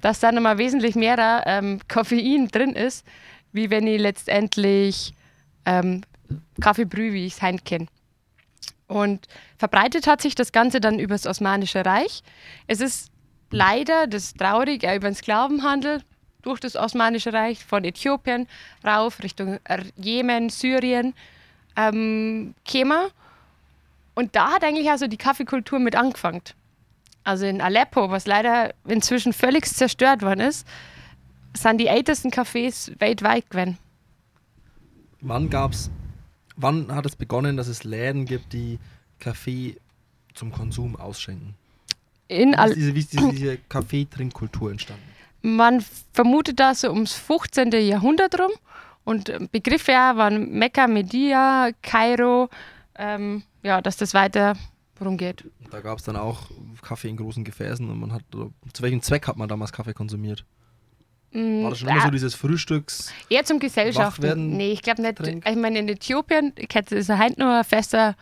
dass 0.00 0.20
da 0.20 0.32
nochmal 0.32 0.58
wesentlich 0.58 0.94
mehr 0.94 1.42
ähm, 1.46 1.80
Koffein 1.88 2.48
drin 2.48 2.72
ist, 2.72 3.04
wie 3.52 3.70
wenn 3.70 3.86
ich 3.86 4.00
letztendlich 4.00 5.14
ähm, 5.66 6.02
Kaffeebrühe, 6.60 7.12
wie 7.12 7.26
ich 7.26 7.34
es 7.34 7.42
heim 7.42 7.62
kenne. 7.62 7.86
Und 8.88 9.26
verbreitet 9.58 10.06
hat 10.06 10.22
sich 10.22 10.34
das 10.34 10.52
Ganze 10.52 10.80
dann 10.80 10.98
über 10.98 11.14
das 11.14 11.26
Osmanische 11.26 11.84
Reich. 11.84 12.22
Es 12.66 12.80
ist 12.80 13.10
leider, 13.50 14.06
das 14.06 14.24
ist 14.24 14.38
traurig, 14.38 14.84
über 14.84 15.10
den 15.10 15.14
Sklavenhandel 15.14 16.02
durch 16.42 16.60
das 16.60 16.76
Osmanische 16.76 17.32
Reich 17.32 17.64
von 17.64 17.84
Äthiopien 17.84 18.46
rauf 18.86 19.22
Richtung 19.22 19.58
Jemen, 19.96 20.48
Syrien 20.48 21.14
ähm, 21.76 22.54
käme. 22.64 23.10
Und 24.14 24.36
da 24.36 24.52
hat 24.52 24.64
eigentlich 24.64 24.90
also 24.90 25.08
die 25.08 25.18
Kaffeekultur 25.18 25.78
mit 25.78 25.96
angefangen. 25.96 26.42
Also 27.24 27.44
in 27.44 27.60
Aleppo, 27.60 28.10
was 28.10 28.26
leider 28.26 28.72
inzwischen 28.86 29.32
völlig 29.32 29.66
zerstört 29.66 30.22
worden 30.22 30.40
ist, 30.40 30.66
sind 31.54 31.78
die 31.78 31.88
ältesten 31.88 32.30
Cafés 32.30 32.92
weltweit 33.00 33.50
gewesen. 33.50 33.78
Wann 35.28 35.50
gab's, 35.50 35.90
wann 36.54 36.94
hat 36.94 37.04
es 37.04 37.16
begonnen, 37.16 37.56
dass 37.56 37.66
es 37.66 37.82
Läden 37.82 38.26
gibt, 38.26 38.52
die 38.52 38.78
Kaffee 39.18 39.76
zum 40.34 40.52
Konsum 40.52 40.94
ausschenken? 40.94 41.54
In 42.28 42.52
wie 42.52 42.64
ist 42.64 42.76
diese, 42.76 42.94
wie 42.94 42.98
ist 43.00 43.12
diese, 43.12 43.30
diese 43.32 43.58
Kaffeetrinkkultur 43.68 44.70
entstanden? 44.70 45.02
Man 45.42 45.84
vermutet 46.12 46.60
da 46.60 46.76
so 46.76 46.90
ums 46.90 47.14
15. 47.14 47.72
Jahrhundert 47.72 48.38
rum. 48.38 48.52
Und 49.04 49.50
Begriffe 49.50 49.92
ja, 49.92 50.16
waren 50.16 50.52
Mekka, 50.52 50.86
Media, 50.86 51.70
Kairo, 51.82 52.48
ähm, 52.96 53.42
ja, 53.62 53.80
dass 53.80 53.96
das 53.96 54.14
weiter 54.14 54.54
rumgeht. 55.00 55.44
Da 55.70 55.80
gab 55.80 55.98
es 55.98 56.04
dann 56.04 56.16
auch 56.16 56.50
Kaffee 56.82 57.08
in 57.08 57.16
großen 57.16 57.42
Gefäßen 57.44 57.88
und 57.88 57.98
man 57.98 58.12
hat, 58.12 58.22
zu 58.30 58.82
welchem 58.82 59.02
Zweck 59.02 59.26
hat 59.26 59.36
man 59.36 59.48
damals 59.48 59.72
Kaffee 59.72 59.92
konsumiert? 59.92 60.44
Mm, 61.32 61.64
War 61.64 61.70
das 61.70 61.78
schon 61.80 61.88
immer 61.88 62.02
so 62.02 62.10
dieses 62.10 62.34
Frühstücks? 62.34 63.12
Eher 63.28 63.44
zum 63.44 63.58
Gesellschaften. 63.58 64.56
Nee, 64.56 64.72
ich 64.72 64.82
glaube 64.82 65.02
nicht. 65.02 65.16
Trink? 65.16 65.48
Ich 65.48 65.56
meine, 65.56 65.78
in 65.78 65.88
Äthiopien 65.88 66.52
ist 66.56 67.08
ja 67.08 67.18
heute 67.18 67.40
nur 67.40 67.58
ein 67.58 67.64
fester 67.64 68.14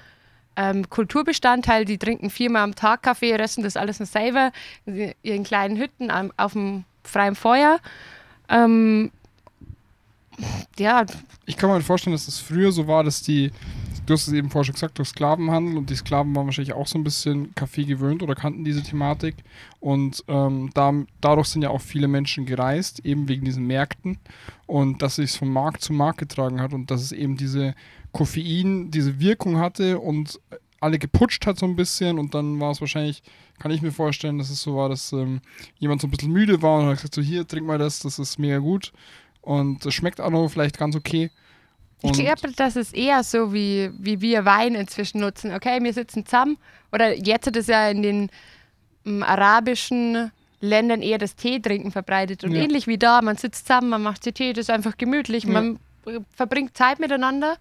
ähm, 0.57 0.89
Kulturbestandteil. 0.89 1.85
Die 1.85 1.99
trinken 1.99 2.31
viermal 2.31 2.63
am 2.63 2.75
Tag 2.75 3.03
Kaffee, 3.03 3.35
rösten 3.35 3.63
das 3.63 3.77
alles 3.77 4.01
noch 4.01 4.07
selber 4.07 4.53
in 4.87 5.13
ihren 5.23 5.45
kleinen 5.45 5.77
Hütten 5.77 6.11
auf 6.37 6.53
dem 6.53 6.85
freien 7.03 7.35
Feuer. 7.35 7.79
Ähm, 8.49 9.11
ja. 10.79 11.05
Ich 11.47 11.57
kann 11.57 11.71
mir 11.71 11.81
vorstellen, 11.83 12.15
dass 12.15 12.29
es 12.29 12.39
das 12.39 12.39
früher 12.39 12.73
so 12.73 12.87
war, 12.87 13.05
dass 13.05 13.23
die 13.23 13.53
du 14.07 14.15
hast 14.15 14.27
es 14.27 14.33
eben 14.33 14.51
vorher 14.51 14.65
schon 14.65 14.75
gesagt, 14.75 14.99
durch 14.99 15.09
Sklavenhandel 15.09 15.77
und 15.77 15.91
die 15.91 15.97
Sklaven 15.97 16.35
waren 16.35 16.47
wahrscheinlich 16.47 16.75
auch 16.75 16.87
so 16.87 16.99
ein 16.99 17.05
bisschen 17.05 17.55
Kaffee 17.55 17.85
gewöhnt 17.85 18.23
oder 18.23 18.35
kannten 18.35 18.65
diese 18.65 18.83
Thematik. 18.83 19.37
Und 19.81 20.25
ähm, 20.29 20.71
da, 20.75 20.93
dadurch 21.21 21.49
sind 21.49 21.63
ja 21.63 21.71
auch 21.71 21.81
viele 21.81 22.09
Menschen 22.09 22.47
gereist, 22.47 23.05
eben 23.05 23.29
wegen 23.29 23.45
diesen 23.45 23.67
Märkten. 23.67 24.19
Und 24.67 25.03
dass 25.03 25.19
es 25.19 25.33
sich 25.33 25.39
von 25.39 25.53
Markt 25.53 25.83
zu 25.83 25.93
Markt 25.93 26.19
getragen 26.19 26.61
hat 26.61 26.73
und 26.73 26.91
dass 26.91 27.03
es 27.03 27.13
eben 27.13 27.37
diese 27.37 27.75
Koffein, 28.13 28.91
diese 28.91 29.21
Wirkung 29.21 29.59
hatte 29.59 29.99
und 29.99 30.41
alle 30.81 30.99
geputscht 30.99 31.47
hat 31.47 31.59
so 31.59 31.67
ein 31.67 31.77
bisschen. 31.77 32.19
Und 32.19 32.35
dann 32.35 32.61
war 32.61 32.71
es 32.71 32.81
wahrscheinlich, 32.81 33.23
kann 33.59 33.71
ich 33.71 33.83
mir 33.83 33.93
vorstellen, 33.93 34.39
dass 34.39 34.51
es 34.51 34.63
so 34.63 34.77
war, 34.77 34.89
dass 34.89 35.13
ähm, 35.13 35.41
jemand 35.79 36.01
so 36.01 36.07
ein 36.07 36.11
bisschen 36.11 36.33
müde 36.33 36.63
war 36.63 36.81
und 36.81 36.87
hat 36.87 36.97
gesagt: 36.97 37.15
So, 37.15 37.23
hier, 37.23 37.47
trink 37.47 37.67
mal 37.67 37.79
das, 37.79 38.01
das 38.01 38.19
ist 38.19 38.39
mega 38.39 38.59
gut. 38.59 38.93
Und 39.41 39.85
das 39.85 39.95
schmeckt 39.95 40.21
auch 40.21 40.31
noch 40.31 40.49
vielleicht 40.49 40.79
ganz 40.79 40.97
okay. 40.97 41.31
Ich 42.05 42.19
glaube, 42.19 42.53
das 42.55 42.77
ist 42.77 42.95
eher 42.95 43.23
so, 43.25 43.53
wie, 43.53 43.91
wie 43.99 44.21
wir 44.21 44.45
Wein 44.45 44.75
inzwischen 44.75 45.21
nutzen. 45.21 45.55
Okay, 45.55 45.83
wir 45.83 45.93
sitzen 45.93 46.27
zusammen. 46.27 46.59
Oder 46.93 47.17
jetzt 47.17 47.47
hat 47.47 47.57
es 47.57 47.67
ja 47.67 47.89
in 47.89 48.03
den 48.03 48.31
um, 49.05 49.23
arabischen 49.23 50.31
Ländern 50.61 51.03
eher 51.03 51.19
das 51.19 51.37
Tee 51.37 51.61
trinken 51.61 51.93
verbreitet. 51.93 52.45
Und 52.45 52.53
ja. 52.53 52.63
ähnlich 52.63 52.87
wie 52.87 52.99
da, 52.99 53.23
man 53.23 53.37
sitzt 53.37 53.67
zusammen, 53.67 53.89
man 53.89 54.03
macht 54.03 54.23
Tee, 54.23 54.53
das 54.53 54.67
ist 54.67 54.71
einfach 54.71 54.97
gemütlich. 54.97 55.45
Ja. 55.45 55.51
Man 55.51 55.79
verbringt 56.35 56.77
Zeit 56.77 57.01
miteinander 57.01 57.57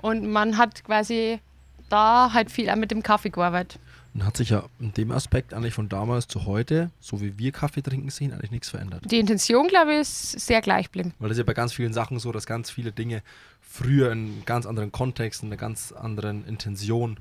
und 0.00 0.30
man 0.30 0.56
hat 0.58 0.84
quasi 0.84 1.40
da 1.88 2.32
halt 2.32 2.50
viel 2.50 2.74
mit 2.76 2.90
dem 2.90 3.02
Kaffee 3.02 3.30
gearbeitet. 3.30 3.80
Und 4.14 4.24
hat 4.24 4.36
sich 4.36 4.50
ja 4.50 4.64
in 4.80 4.92
dem 4.94 5.10
Aspekt 5.12 5.54
eigentlich 5.54 5.74
von 5.74 5.88
damals 5.88 6.26
zu 6.26 6.46
heute, 6.46 6.90
so 6.98 7.20
wie 7.20 7.38
wir 7.38 7.52
Kaffee 7.52 7.82
trinken 7.82 8.10
sehen, 8.10 8.32
eigentlich 8.32 8.50
nichts 8.50 8.68
verändert. 8.70 9.02
Die 9.04 9.18
Intention, 9.18 9.68
glaube 9.68 9.94
ich, 9.94 10.00
ist 10.00 10.40
sehr 10.40 10.60
gleich 10.60 10.86
geblieben. 10.86 11.14
Weil 11.18 11.28
das 11.28 11.36
ist 11.36 11.42
ja 11.42 11.44
bei 11.44 11.54
ganz 11.54 11.72
vielen 11.72 11.92
Sachen 11.92 12.18
so, 12.18 12.32
dass 12.32 12.46
ganz 12.46 12.70
viele 12.70 12.90
Dinge 12.90 13.22
früher 13.68 14.10
in 14.10 14.18
einem 14.18 14.42
ganz 14.46 14.66
anderen 14.66 14.90
Kontext, 14.90 15.42
in 15.42 15.50
einer 15.50 15.56
ganz 15.56 15.92
anderen 15.92 16.46
Intention 16.46 17.20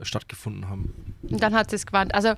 stattgefunden 0.00 0.68
haben. 0.68 1.14
Und 1.22 1.42
dann 1.42 1.54
hat 1.54 1.72
es 1.72 1.86
gewandt. 1.86 2.14
Also, 2.14 2.34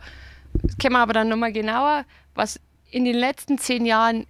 das 0.55 0.77
kennen 0.79 0.95
wir 0.95 1.01
aber 1.01 1.13
dann 1.13 1.29
nochmal 1.29 1.53
genauer, 1.53 2.05
was 2.35 2.59
in 2.91 3.05
den 3.05 3.17
letzten 3.17 3.59
zehn 3.59 3.87
Jahren 3.87 4.27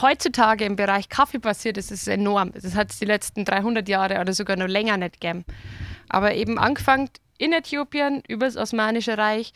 heutzutage 0.00 0.64
im 0.64 0.76
Bereich 0.76 1.08
Kaffee 1.08 1.38
passiert 1.38 1.78
ist, 1.78 1.90
ist 1.90 2.08
enorm. 2.08 2.52
Das 2.52 2.74
hat 2.74 2.90
es 2.90 2.98
die 2.98 3.04
letzten 3.04 3.44
300 3.44 3.88
Jahre 3.88 4.20
oder 4.20 4.32
sogar 4.32 4.56
noch 4.56 4.68
länger 4.68 4.96
nicht 4.96 5.20
gegeben. 5.20 5.44
Aber 6.08 6.34
eben 6.34 6.58
angefangen 6.58 7.10
in 7.38 7.52
Äthiopien 7.52 8.22
über 8.28 8.46
das 8.46 8.56
Osmanische 8.56 9.18
Reich 9.18 9.52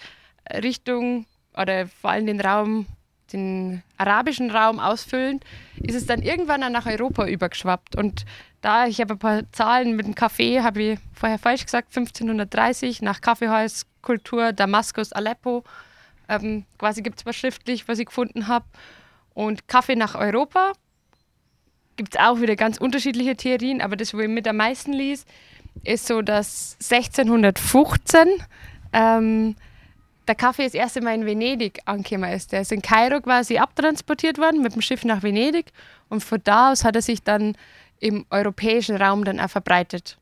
Richtung 0.50 1.26
oder 1.54 1.86
vor 1.86 2.10
allem 2.10 2.26
den 2.26 2.40
Raum, 2.40 2.86
den 3.32 3.82
arabischen 3.96 4.50
Raum 4.50 4.78
ausfüllend, 4.78 5.44
ist 5.82 5.94
es 5.94 6.06
dann 6.06 6.22
irgendwann 6.22 6.62
auch 6.62 6.70
nach 6.70 6.86
Europa 6.86 7.26
übergeschwappt. 7.26 7.96
Und 7.96 8.24
da, 8.60 8.86
ich 8.86 9.00
habe 9.00 9.14
ein 9.14 9.18
paar 9.18 9.42
Zahlen 9.52 9.96
mit 9.96 10.06
dem 10.06 10.14
Kaffee, 10.14 10.62
habe 10.62 10.82
ich 10.82 10.98
vorher 11.12 11.38
falsch 11.38 11.64
gesagt, 11.64 11.96
1530 11.96 13.02
nach 13.02 13.20
Kaffeehauskultur 13.20 14.52
Damaskus, 14.52 15.12
Aleppo. 15.12 15.64
Ähm, 16.28 16.64
quasi 16.78 17.02
gibt 17.02 17.20
es 17.20 17.26
was 17.26 17.36
schriftlich, 17.36 17.88
was 17.88 17.98
ich 17.98 18.06
gefunden 18.06 18.48
habe. 18.48 18.66
Und 19.34 19.68
Kaffee 19.68 19.96
nach 19.96 20.14
Europa 20.14 20.72
gibt 21.96 22.14
es 22.14 22.20
auch 22.20 22.40
wieder 22.40 22.56
ganz 22.56 22.78
unterschiedliche 22.78 23.36
Theorien, 23.36 23.80
aber 23.80 23.96
das, 23.96 24.14
wo 24.14 24.20
ich 24.20 24.28
mit 24.28 24.48
am 24.48 24.56
meisten 24.56 24.92
liest, 24.92 25.28
ist 25.84 26.06
so, 26.06 26.22
dass 26.22 26.76
1615 26.80 28.26
ähm, 28.92 29.56
der 30.30 30.36
Kaffee 30.36 30.62
das 30.62 30.74
erste 30.74 31.00
Mal 31.00 31.16
in 31.16 31.26
Venedig 31.26 31.80
angekommen 31.86 32.30
ist. 32.30 32.52
Der 32.52 32.60
ist 32.60 32.70
in 32.70 32.82
Kairo 32.82 33.20
quasi 33.20 33.58
abtransportiert 33.58 34.38
worden 34.38 34.62
mit 34.62 34.74
dem 34.74 34.80
Schiff 34.80 35.04
nach 35.04 35.24
Venedig 35.24 35.72
und 36.08 36.22
von 36.22 36.40
da 36.44 36.70
aus 36.70 36.84
hat 36.84 36.94
er 36.94 37.02
sich 37.02 37.24
dann 37.24 37.56
im 37.98 38.24
europäischen 38.30 38.94
Raum 38.94 39.24
dann 39.24 39.40
auch 39.40 39.50
verbreitet. 39.50 40.18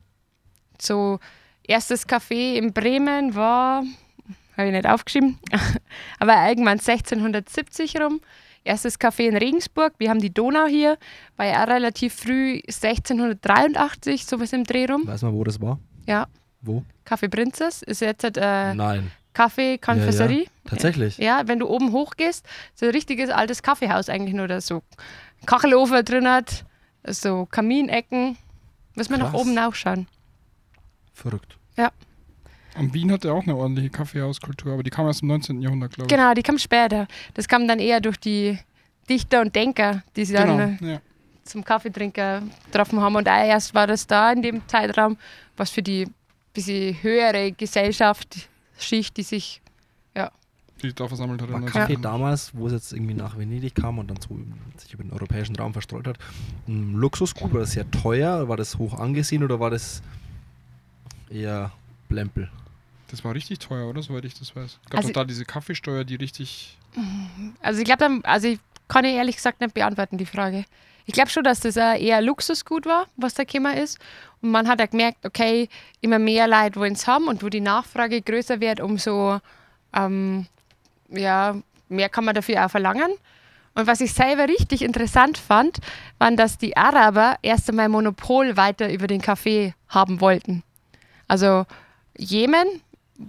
So, 0.80 1.18
erstes 1.62 2.08
Café 2.08 2.54
in 2.54 2.72
Bremen 2.72 3.34
war, 3.34 3.84
habe 4.56 4.68
ich 4.68 4.72
nicht 4.72 4.86
aufgeschrieben, 4.86 5.38
aber 6.18 6.48
irgendwann 6.48 6.78
1670 6.78 8.00
rum. 8.00 8.22
Erstes 8.64 8.98
Café 8.98 9.28
in 9.28 9.36
Regensburg, 9.36 9.92
wir 9.98 10.08
haben 10.08 10.20
die 10.20 10.32
Donau 10.32 10.66
hier, 10.66 10.96
war 11.36 11.46
ja 11.46 11.64
auch 11.64 11.68
relativ 11.68 12.14
früh, 12.14 12.62
1683, 12.66 14.24
sowas 14.24 14.54
im 14.54 14.64
Dreh 14.64 14.86
rum. 14.86 15.06
Weiß 15.06 15.20
man, 15.20 15.34
wo 15.34 15.44
das 15.44 15.60
war? 15.60 15.78
Ja, 16.06 16.28
Wo? 16.62 16.82
Café 17.06 17.28
Prinzess 17.28 17.82
ist 17.82 18.00
jetzt 18.00 18.24
äh, 18.24 18.74
Nein. 18.74 19.10
Kaffee 19.32 19.78
Konfessorie. 19.78 20.48
Tatsächlich. 20.66 21.18
Ja, 21.18 21.42
wenn 21.46 21.58
du 21.58 21.68
oben 21.68 21.92
hochgehst, 21.92 22.44
so 22.74 22.86
ein 22.86 22.92
richtiges 22.92 23.30
altes 23.30 23.62
Kaffeehaus 23.62 24.08
eigentlich 24.08 24.34
nur, 24.34 24.48
da 24.48 24.60
so 24.60 24.82
Kachelofen 25.46 26.04
drin 26.04 26.28
hat, 26.28 26.64
so 27.06 27.46
Kaminecken. 27.46 28.36
Müssen 28.94 29.10
wir 29.12 29.18
nach 29.18 29.32
oben 29.34 29.54
nachschauen. 29.54 30.06
Verrückt. 31.14 31.54
Und 32.76 32.94
Wien 32.94 33.10
hatte 33.10 33.32
auch 33.32 33.42
eine 33.42 33.56
ordentliche 33.56 33.90
Kaffeehauskultur, 33.90 34.72
aber 34.72 34.84
die 34.84 34.90
kam 34.90 35.06
erst 35.06 35.22
im 35.22 35.28
19. 35.28 35.60
Jahrhundert, 35.62 35.94
glaube 35.94 36.06
ich. 36.06 36.16
Genau, 36.16 36.32
die 36.32 36.42
kam 36.44 36.58
später. 36.58 37.08
Das 37.34 37.48
kam 37.48 37.66
dann 37.66 37.80
eher 37.80 38.00
durch 38.00 38.18
die 38.18 38.56
Dichter 39.08 39.40
und 39.40 39.56
Denker, 39.56 40.04
die 40.14 40.24
sie 40.24 40.34
dann 40.34 40.60
äh, 40.60 40.76
Genau. 40.78 40.92
Ja. 40.92 41.00
zum 41.42 41.64
Kaffeetrinker 41.64 42.42
getroffen 42.66 43.00
haben. 43.00 43.16
Und 43.16 43.28
auch 43.28 43.32
erst 43.44 43.74
war 43.74 43.88
das 43.88 44.06
da 44.06 44.30
in 44.30 44.42
dem 44.42 44.68
Zeitraum, 44.68 45.16
was 45.56 45.70
für 45.70 45.82
die 45.82 46.06
bisschen 46.52 46.96
höhere 47.02 47.50
Gesellschaft, 47.50 48.48
Schicht, 48.78 49.16
die 49.16 49.22
sich 49.22 49.60
Die 50.80 50.94
da 50.94 51.08
versammelt 51.08 51.42
hat. 51.42 51.50
War 51.50 51.60
Kaffee 51.62 51.94
Zeit. 51.96 52.04
damals, 52.04 52.54
wo 52.54 52.68
es 52.68 52.72
jetzt 52.72 52.92
irgendwie 52.92 53.14
nach 53.14 53.36
Venedig 53.36 53.74
kam 53.74 53.98
und 53.98 54.06
dann 54.08 54.20
so 54.20 54.38
sich 54.76 54.94
über 54.94 55.02
den 55.02 55.12
europäischen 55.12 55.56
Raum 55.56 55.72
verstreut 55.72 56.06
hat, 56.06 56.18
ein 56.68 56.92
Luxusgut? 56.92 57.52
War 57.52 57.60
das 57.62 57.72
sehr 57.72 57.90
teuer? 57.90 58.48
War 58.48 58.56
das 58.56 58.78
hoch 58.78 58.94
angesehen 58.96 59.42
oder 59.42 59.58
war 59.58 59.70
das 59.70 60.02
eher 61.30 61.72
Plempel? 62.08 62.48
Das 63.10 63.24
war 63.24 63.34
richtig 63.34 63.58
teuer, 63.58 63.88
oder? 63.88 64.02
Soweit 64.02 64.24
ich 64.24 64.34
das 64.38 64.54
weiß. 64.54 64.78
Gab 64.88 64.98
Also- 64.98 65.08
doch 65.08 65.14
da 65.22 65.24
diese 65.24 65.44
Kaffeesteuer, 65.44 66.04
die 66.04 66.14
richtig. 66.16 66.76
Also 67.60 67.80
ich 67.80 67.84
glaube, 67.84 68.20
also 68.22 68.46
ich 68.48 68.60
kann 68.86 69.04
ich 69.04 69.14
ehrlich 69.14 69.36
gesagt 69.36 69.60
nicht 69.60 69.74
beantworten, 69.74 70.16
die 70.18 70.26
Frage. 70.26 70.64
Ich 71.08 71.14
glaube 71.14 71.30
schon, 71.30 71.42
dass 71.42 71.60
das 71.60 71.76
eher 71.76 72.20
Luxusgut 72.20 72.84
war, 72.84 73.06
was 73.16 73.32
da 73.32 73.44
gekommen 73.44 73.74
ist. 73.78 73.98
Und 74.42 74.50
man 74.50 74.68
hat 74.68 74.78
ja 74.78 74.84
gemerkt, 74.84 75.24
okay, 75.24 75.70
immer 76.02 76.18
mehr 76.18 76.46
Leute 76.46 76.78
wollen 76.78 76.92
es 76.92 77.06
haben 77.06 77.28
und 77.28 77.42
wo 77.42 77.48
die 77.48 77.62
Nachfrage 77.62 78.20
größer 78.20 78.60
wird, 78.60 78.78
umso 78.80 79.40
ähm, 79.96 80.44
ja, 81.08 81.56
mehr 81.88 82.10
kann 82.10 82.26
man 82.26 82.34
dafür 82.34 82.66
auch 82.66 82.70
verlangen. 82.70 83.10
Und 83.74 83.86
was 83.86 84.02
ich 84.02 84.12
selber 84.12 84.48
richtig 84.48 84.82
interessant 84.82 85.38
fand, 85.38 85.78
waren, 86.18 86.36
dass 86.36 86.58
die 86.58 86.76
Araber 86.76 87.36
erst 87.40 87.70
einmal 87.70 87.88
Monopol 87.88 88.58
weiter 88.58 88.92
über 88.92 89.06
den 89.06 89.22
Kaffee 89.22 89.74
haben 89.88 90.20
wollten. 90.20 90.62
Also 91.26 91.64
Jemen 92.18 92.82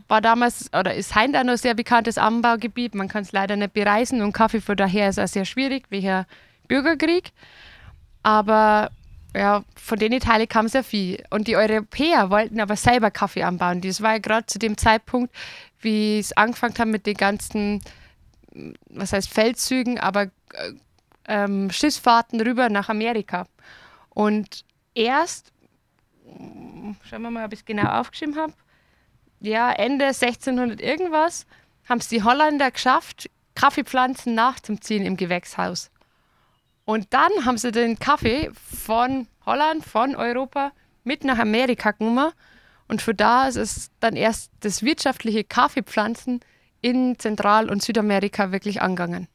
war 0.10 0.20
damals 0.20 0.70
oder 0.78 0.96
ist 0.96 1.16
heute 1.16 1.40
auch 1.40 1.46
noch 1.46 1.54
ein 1.54 1.58
sehr 1.58 1.76
bekanntes 1.76 2.18
Anbaugebiet. 2.18 2.94
Man 2.94 3.08
kann 3.08 3.22
es 3.22 3.32
leider 3.32 3.56
nicht 3.56 3.72
bereisen 3.72 4.22
und 4.22 4.34
Kaffee 4.34 4.60
von 4.60 4.76
daher 4.76 5.08
ist 5.08 5.18
auch 5.18 5.30
sehr 5.30 5.46
schwierig, 5.46 5.86
wegen 5.90 6.26
Bürgerkrieg. 6.68 7.32
Aber 8.30 8.92
ja, 9.36 9.64
von 9.76 9.98
den 9.98 10.20
Teilen 10.20 10.48
kam 10.48 10.68
sehr 10.68 10.84
viel. 10.84 11.24
Und 11.32 11.48
die 11.48 11.56
Europäer 11.56 12.30
wollten 12.30 12.60
aber 12.60 12.76
selber 12.76 13.10
Kaffee 13.10 13.42
anbauen. 13.42 13.82
Das 13.82 14.04
war 14.04 14.12
ja 14.14 14.18
gerade 14.20 14.46
zu 14.46 14.60
dem 14.60 14.78
Zeitpunkt, 14.78 15.34
wie 15.80 16.20
es 16.20 16.38
angefangen 16.38 16.76
haben 16.78 16.92
mit 16.92 17.08
den 17.08 17.16
ganzen, 17.16 17.82
was 18.92 19.14
heißt 19.14 19.34
Feldzügen, 19.34 20.00
aber 20.00 20.26
äh, 20.54 20.74
ähm, 21.28 21.72
Schiffsfahrten 21.72 22.40
rüber 22.40 22.70
nach 22.70 22.90
Amerika. 22.90 23.48
Und 24.12 24.64
erst, 24.94 25.52
schauen 27.10 27.24
wir 27.24 27.32
mal, 27.32 27.46
ob 27.46 27.54
ich 27.54 27.62
es 27.62 27.66
genau 27.66 28.00
aufgeschrieben 28.00 28.36
habe, 28.36 28.54
ja, 29.40 29.72
Ende 29.72 30.06
1600 30.06 30.80
irgendwas, 30.80 31.48
haben 31.88 31.98
es 31.98 32.10
die 32.10 32.22
Holländer 32.22 32.70
geschafft, 32.70 33.28
Kaffeepflanzen 33.56 34.36
nachzuziehen 34.36 35.04
im 35.04 35.18
Gewächshaus. 35.18 35.90
Und 36.90 37.14
dann 37.14 37.46
haben 37.46 37.60
sie 37.60 37.72
den 37.72 38.00
Kaffee 38.00 38.50
von 38.56 39.28
Holland, 39.46 39.86
von 39.86 40.16
Europa 40.16 40.72
mit 41.04 41.24
nach 41.24 41.38
Amerika 41.38 41.92
genommen. 41.92 42.32
Und 42.88 43.04
von 43.04 43.16
da 43.16 43.48
ist 43.48 43.58
es 43.58 43.92
dann 44.00 44.16
erst 44.16 44.52
das 44.62 44.82
wirtschaftliche 44.82 45.44
Kaffeepflanzen 45.44 46.40
in 46.82 47.20
Zentral- 47.20 47.70
und 47.70 47.84
Südamerika 47.84 48.52
wirklich 48.52 48.82
angegangen. 48.82 49.28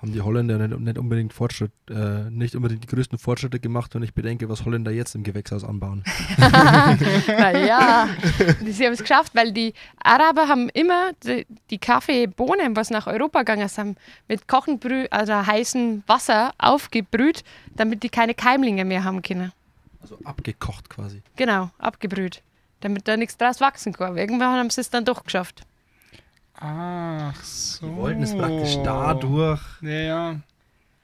Haben 0.00 0.12
die 0.12 0.22
Holländer 0.22 0.66
nicht, 0.66 0.80
nicht 0.80 0.98
unbedingt 0.98 1.34
Fortschritt, 1.34 1.72
äh, 1.90 2.30
nicht 2.30 2.54
unbedingt 2.54 2.82
die 2.82 2.86
größten 2.86 3.18
Fortschritte 3.18 3.60
gemacht, 3.60 3.94
wenn 3.94 4.02
ich 4.02 4.14
bedenke, 4.14 4.48
was 4.48 4.64
Holländer 4.64 4.90
jetzt 4.90 5.14
im 5.14 5.24
Gewächshaus 5.24 5.62
anbauen. 5.62 6.04
naja, 6.38 8.08
sie 8.66 8.86
haben 8.86 8.94
es 8.94 9.00
geschafft, 9.00 9.34
weil 9.34 9.52
die 9.52 9.74
Araber 10.02 10.48
haben 10.48 10.70
immer 10.70 11.12
die, 11.22 11.46
die 11.68 11.76
Kaffeebohnen, 11.76 12.76
was 12.76 12.88
nach 12.88 13.06
Europa 13.06 13.40
gegangen 13.40 13.68
sind, 13.68 13.98
mit 14.26 14.48
kochendbrü 14.48 15.06
also 15.10 15.34
heißem 15.34 16.02
Wasser 16.06 16.52
aufgebrüht, 16.56 17.44
damit 17.76 18.02
die 18.02 18.08
keine 18.08 18.32
Keimlinge 18.32 18.86
mehr 18.86 19.04
haben 19.04 19.20
können. 19.20 19.52
Also 20.00 20.18
abgekocht 20.24 20.88
quasi. 20.88 21.22
Genau, 21.36 21.70
abgebrüht. 21.78 22.42
Damit 22.80 23.06
da 23.06 23.18
nichts 23.18 23.36
draus 23.36 23.60
wachsen 23.60 23.92
kann. 23.92 24.16
Irgendwann 24.16 24.58
haben 24.58 24.70
sie 24.70 24.80
es 24.80 24.88
dann 24.88 25.04
doch 25.04 25.24
geschafft. 25.24 25.62
Ach 26.54 27.44
so. 27.44 27.69
Die 27.82 27.96
wollten 27.96 28.22
es 28.22 28.36
praktisch 28.36 28.76
dadurch. 28.84 29.60
Ja, 29.80 29.90
ja. 29.90 30.36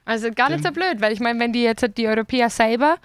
Also 0.05 0.31
gar 0.31 0.49
nicht 0.49 0.63
so 0.63 0.71
blöd, 0.71 1.01
weil 1.01 1.11
ich 1.11 1.19
meine, 1.19 1.39
wenn 1.39 1.51
die 1.51 1.63
jetzt 1.63 1.81
halt 1.81 1.97
die 1.97 2.07
Europäer 2.07 2.49
selber 2.49 2.97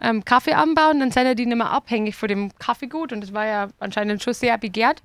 ähm, 0.00 0.24
Kaffee 0.24 0.54
anbauen, 0.54 0.98
dann 1.00 1.12
sind 1.12 1.26
ja 1.26 1.34
die 1.34 1.46
nicht 1.46 1.56
mehr 1.56 1.70
abhängig 1.70 2.16
von 2.16 2.28
dem 2.28 2.50
Kaffeegut 2.58 3.12
und 3.12 3.20
das 3.20 3.32
war 3.32 3.46
ja 3.46 3.68
anscheinend 3.78 4.22
schon 4.22 4.34
sehr 4.34 4.58
begehrt. 4.58 5.02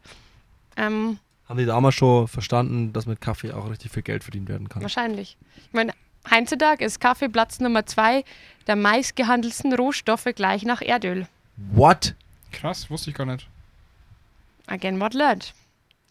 Ähm, 0.78 1.20
Haben 1.48 1.60
die 1.60 1.66
damals 1.66 1.96
schon 1.96 2.28
verstanden, 2.28 2.94
dass 2.94 3.06
mit 3.06 3.22
Kaffee 3.22 3.52
auch 3.52 3.70
richtig 3.70 3.92
viel 3.92 4.04
Geld 4.04 4.24
verdient 4.24 4.50
werden 4.50 4.70
kann? 4.70 4.82
wahrscheinlich. 4.82 5.38
Ich 5.58 5.74
meine, 5.74 5.94
heutzutage 6.32 6.84
ist 6.84 7.00
Kaffee 7.00 7.30
Platz 7.30 7.60
Nummer 7.60 7.86
zwei 7.86 8.24
der 8.68 8.76
meistgehandelten 8.76 9.74
Rohstoffe 9.74 10.28
gleich 10.36 10.64
nach 10.64 10.82
Erdöl. 10.82 11.28
What? 11.58 12.16
Krass, 12.52 12.90
wusste 12.90 13.12
ich 13.12 13.16
gar 13.16 13.26
nicht. 13.26 13.48
Again, 14.68 15.00
what 15.00 15.14
learned. 15.14 15.54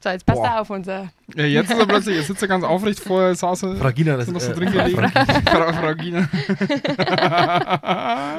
So, 0.05 0.11
jetzt 0.11 0.27
passt 0.27 0.43
Boah. 0.43 0.61
auf 0.61 0.69
unser. 0.69 1.09
Ja, 1.35 1.45
jetzt 1.47 1.71
ist 1.71 1.79
er 1.79 1.87
plötzlich, 1.87 2.17
jetzt 2.17 2.27
sitzt 2.27 2.43
er 2.43 2.49
ganz 2.49 2.63
aufrecht, 2.63 3.01
vorher 3.01 3.35
saß 3.35 3.63
er 3.63 3.77
Fragina, 3.77 4.19
das 4.19 4.29
noch 4.29 4.39
so 4.39 4.53
äh, 4.53 4.55
drin 4.55 4.69
Frau- 4.69 4.85
gelegen. 4.85 5.09
Frau- 5.47 5.49
Frau, 5.51 5.73
Frau 5.73 5.95
Gina. 5.95 6.29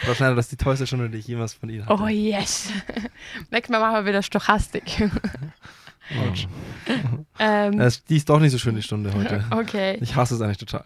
Frau 0.00 0.12
Schneider, 0.14 0.34
das 0.34 0.44
ist 0.44 0.52
die 0.52 0.56
teuerste 0.62 0.86
Stunde, 0.86 1.08
die 1.08 1.16
ich 1.18 1.26
jemals 1.26 1.54
von 1.54 1.70
Ihnen 1.70 1.86
hatte. 1.86 2.02
Oh 2.02 2.06
yes. 2.06 2.68
Nächstes 3.50 3.70
Mal 3.70 3.80
machen 3.80 4.04
wir 4.04 4.10
wieder 4.10 4.22
Stochastik. 4.22 5.10
Ähm, 7.40 7.78
Das- 7.78 8.04
Die 8.04 8.16
ist 8.16 8.28
doch 8.28 8.38
nicht 8.38 8.52
so 8.52 8.58
schön, 8.58 8.76
die 8.76 8.82
Stunde 8.82 9.12
heute. 9.12 9.44
okay. 9.50 9.98
Ich 10.00 10.14
hasse 10.14 10.36
es 10.36 10.40
eigentlich 10.40 10.58
total. 10.58 10.84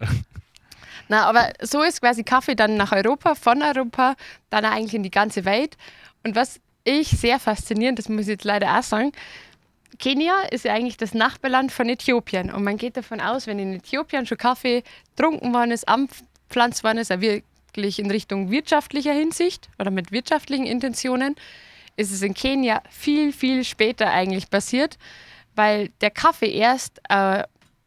Na, 1.09 1.25
aber 1.29 1.51
so 1.61 1.83
ist 1.83 2.01
quasi 2.01 2.23
Kaffee 2.23 2.55
dann 2.55 2.75
nach 2.75 2.91
Europa, 2.91 3.35
von 3.35 3.61
Europa, 3.61 4.15
dann 4.49 4.65
eigentlich 4.65 4.95
in 4.95 5.03
die 5.03 5.11
ganze 5.11 5.45
Welt. 5.45 5.77
Und 6.23 6.35
was 6.35 6.59
ich 6.83 7.09
sehr 7.09 7.39
faszinierend, 7.39 7.99
das 7.99 8.09
muss 8.09 8.21
ich 8.21 8.27
jetzt 8.27 8.43
leider 8.43 8.77
auch 8.77 8.83
sagen, 8.83 9.11
Kenia 9.99 10.33
ist 10.51 10.65
ja 10.65 10.73
eigentlich 10.73 10.97
das 10.97 11.13
Nachbarland 11.13 11.71
von 11.71 11.87
Äthiopien. 11.87 12.51
Und 12.51 12.63
man 12.63 12.77
geht 12.77 12.97
davon 12.97 13.21
aus, 13.21 13.45
wenn 13.45 13.59
in 13.59 13.73
Äthiopien 13.75 14.25
schon 14.25 14.37
Kaffee 14.37 14.83
trunken 15.15 15.53
worden 15.53 15.71
ist, 15.71 15.87
anpflanzt 15.87 16.83
worden 16.83 16.97
ist, 16.97 17.11
auch 17.11 17.21
wirklich 17.21 17.99
in 17.99 18.09
Richtung 18.09 18.49
wirtschaftlicher 18.49 19.13
Hinsicht 19.13 19.69
oder 19.79 19.91
mit 19.91 20.11
wirtschaftlichen 20.11 20.65
Intentionen, 20.65 21.35
ist 21.97 22.11
es 22.11 22.21
in 22.21 22.33
Kenia 22.33 22.81
viel, 22.89 23.31
viel 23.31 23.63
später 23.63 24.09
eigentlich 24.09 24.49
passiert, 24.49 24.97
weil 25.55 25.89
der 26.01 26.09
Kaffee 26.09 26.51
erst 26.51 27.01
äh, 27.09 27.43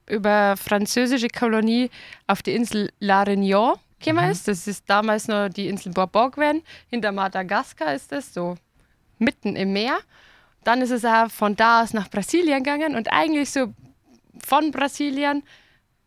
über 0.06 0.56
französische 0.56 1.28
Kolonie 1.28 1.90
auf 2.26 2.42
die 2.42 2.54
Insel 2.54 2.90
La 3.00 3.22
Réunion 3.22 3.78
gekommen 3.98 4.30
ist. 4.30 4.46
Das 4.46 4.66
ist 4.66 4.88
damals 4.88 5.28
noch 5.28 5.48
die 5.48 5.68
Insel 5.68 5.92
Bourbon 5.92 6.30
gewesen. 6.30 6.62
Hinter 6.90 7.12
Madagaskar 7.12 7.94
ist 7.94 8.12
das 8.12 8.32
so 8.32 8.56
mitten 9.18 9.56
im 9.56 9.72
Meer. 9.72 9.98
Dann 10.64 10.80
ist 10.80 10.90
es 10.90 11.04
auch 11.04 11.30
von 11.30 11.56
da 11.56 11.82
aus 11.82 11.92
nach 11.92 12.08
Brasilien 12.08 12.62
gegangen 12.62 12.96
und 12.96 13.12
eigentlich 13.12 13.50
so 13.50 13.72
von 14.44 14.70
Brasilien, 14.70 15.42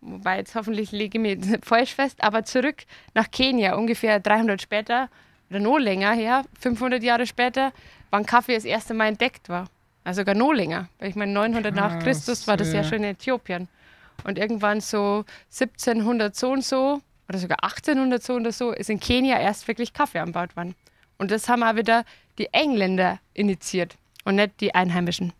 wobei 0.01 0.37
jetzt 0.37 0.55
hoffentlich 0.55 0.91
lege 0.91 1.17
ich 1.17 1.21
mich 1.21 1.31
jetzt 1.35 1.49
nicht 1.49 1.65
falsch 1.65 1.95
fest, 1.95 2.23
aber 2.23 2.43
zurück 2.43 2.83
nach 3.13 3.29
Kenia, 3.31 3.75
ungefähr 3.75 4.19
300 4.19 4.61
später 4.61 5.09
oder 5.49 5.59
noch 5.59 5.77
länger 5.77 6.11
her, 6.13 6.43
500 6.59 7.03
Jahre 7.03 7.25
später, 7.25 7.71
wann 8.09 8.25
Kaffee 8.25 8.55
das 8.55 8.65
erste 8.65 8.93
Mal 8.93 9.07
entdeckt 9.07 9.49
war. 9.49 9.67
Also 10.03 10.21
sogar 10.21 10.35
noch 10.35 10.53
länger, 10.53 10.87
weil 10.99 11.09
ich 11.09 11.15
meine 11.15 11.33
900 11.33 11.75
nach 11.75 11.93
Krass, 11.95 12.03
Christus 12.03 12.47
war 12.47 12.57
das 12.57 12.69
ja 12.69 12.81
ja. 12.81 12.83
schon 12.83 12.99
in 12.99 13.11
Äthiopien. 13.11 13.67
Und 14.23 14.37
irgendwann 14.37 14.81
so 14.81 15.25
1700 15.51 16.35
so 16.35 16.51
und 16.51 16.63
so 16.63 17.01
oder 17.29 17.37
sogar 17.37 17.63
1800 17.63 18.23
so 18.23 18.35
und 18.35 18.51
so 18.53 18.71
ist 18.71 18.89
in 18.89 18.99
Kenia 18.99 19.39
erst 19.39 19.67
wirklich 19.67 19.93
Kaffee 19.93 20.19
anbaut 20.19 20.55
worden. 20.55 20.75
Und 21.17 21.31
das 21.31 21.49
haben 21.49 21.63
auch 21.63 21.75
wieder 21.75 22.03
die 22.37 22.53
Engländer 22.53 23.19
initiiert 23.33 23.95
und 24.25 24.35
nicht 24.35 24.59
die 24.61 24.73
Einheimischen. 24.75 25.33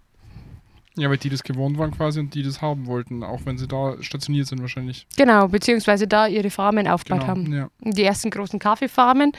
Ja, 0.97 1.09
weil 1.09 1.17
die 1.17 1.29
das 1.29 1.43
gewohnt 1.43 1.77
waren 1.77 1.91
quasi 1.91 2.19
und 2.19 2.33
die 2.33 2.41
das 2.41 2.61
haben 2.61 2.87
wollten, 2.87 3.23
auch 3.23 3.41
wenn 3.45 3.57
sie 3.59 3.67
da 3.67 4.01
stationiert 4.01 4.47
sind 4.47 4.61
wahrscheinlich. 4.61 5.05
Genau, 5.15 5.47
beziehungsweise 5.47 6.07
da 6.07 6.25
ihre 6.25 6.49
Farmen 6.49 6.87
aufgebaut 6.87 7.19
Genau, 7.21 7.29
haben. 7.31 7.53
ja. 7.53 7.69
Die 7.81 8.03
ersten 8.03 8.31
großen 8.31 8.57
Kaffeefarmen 8.57 9.31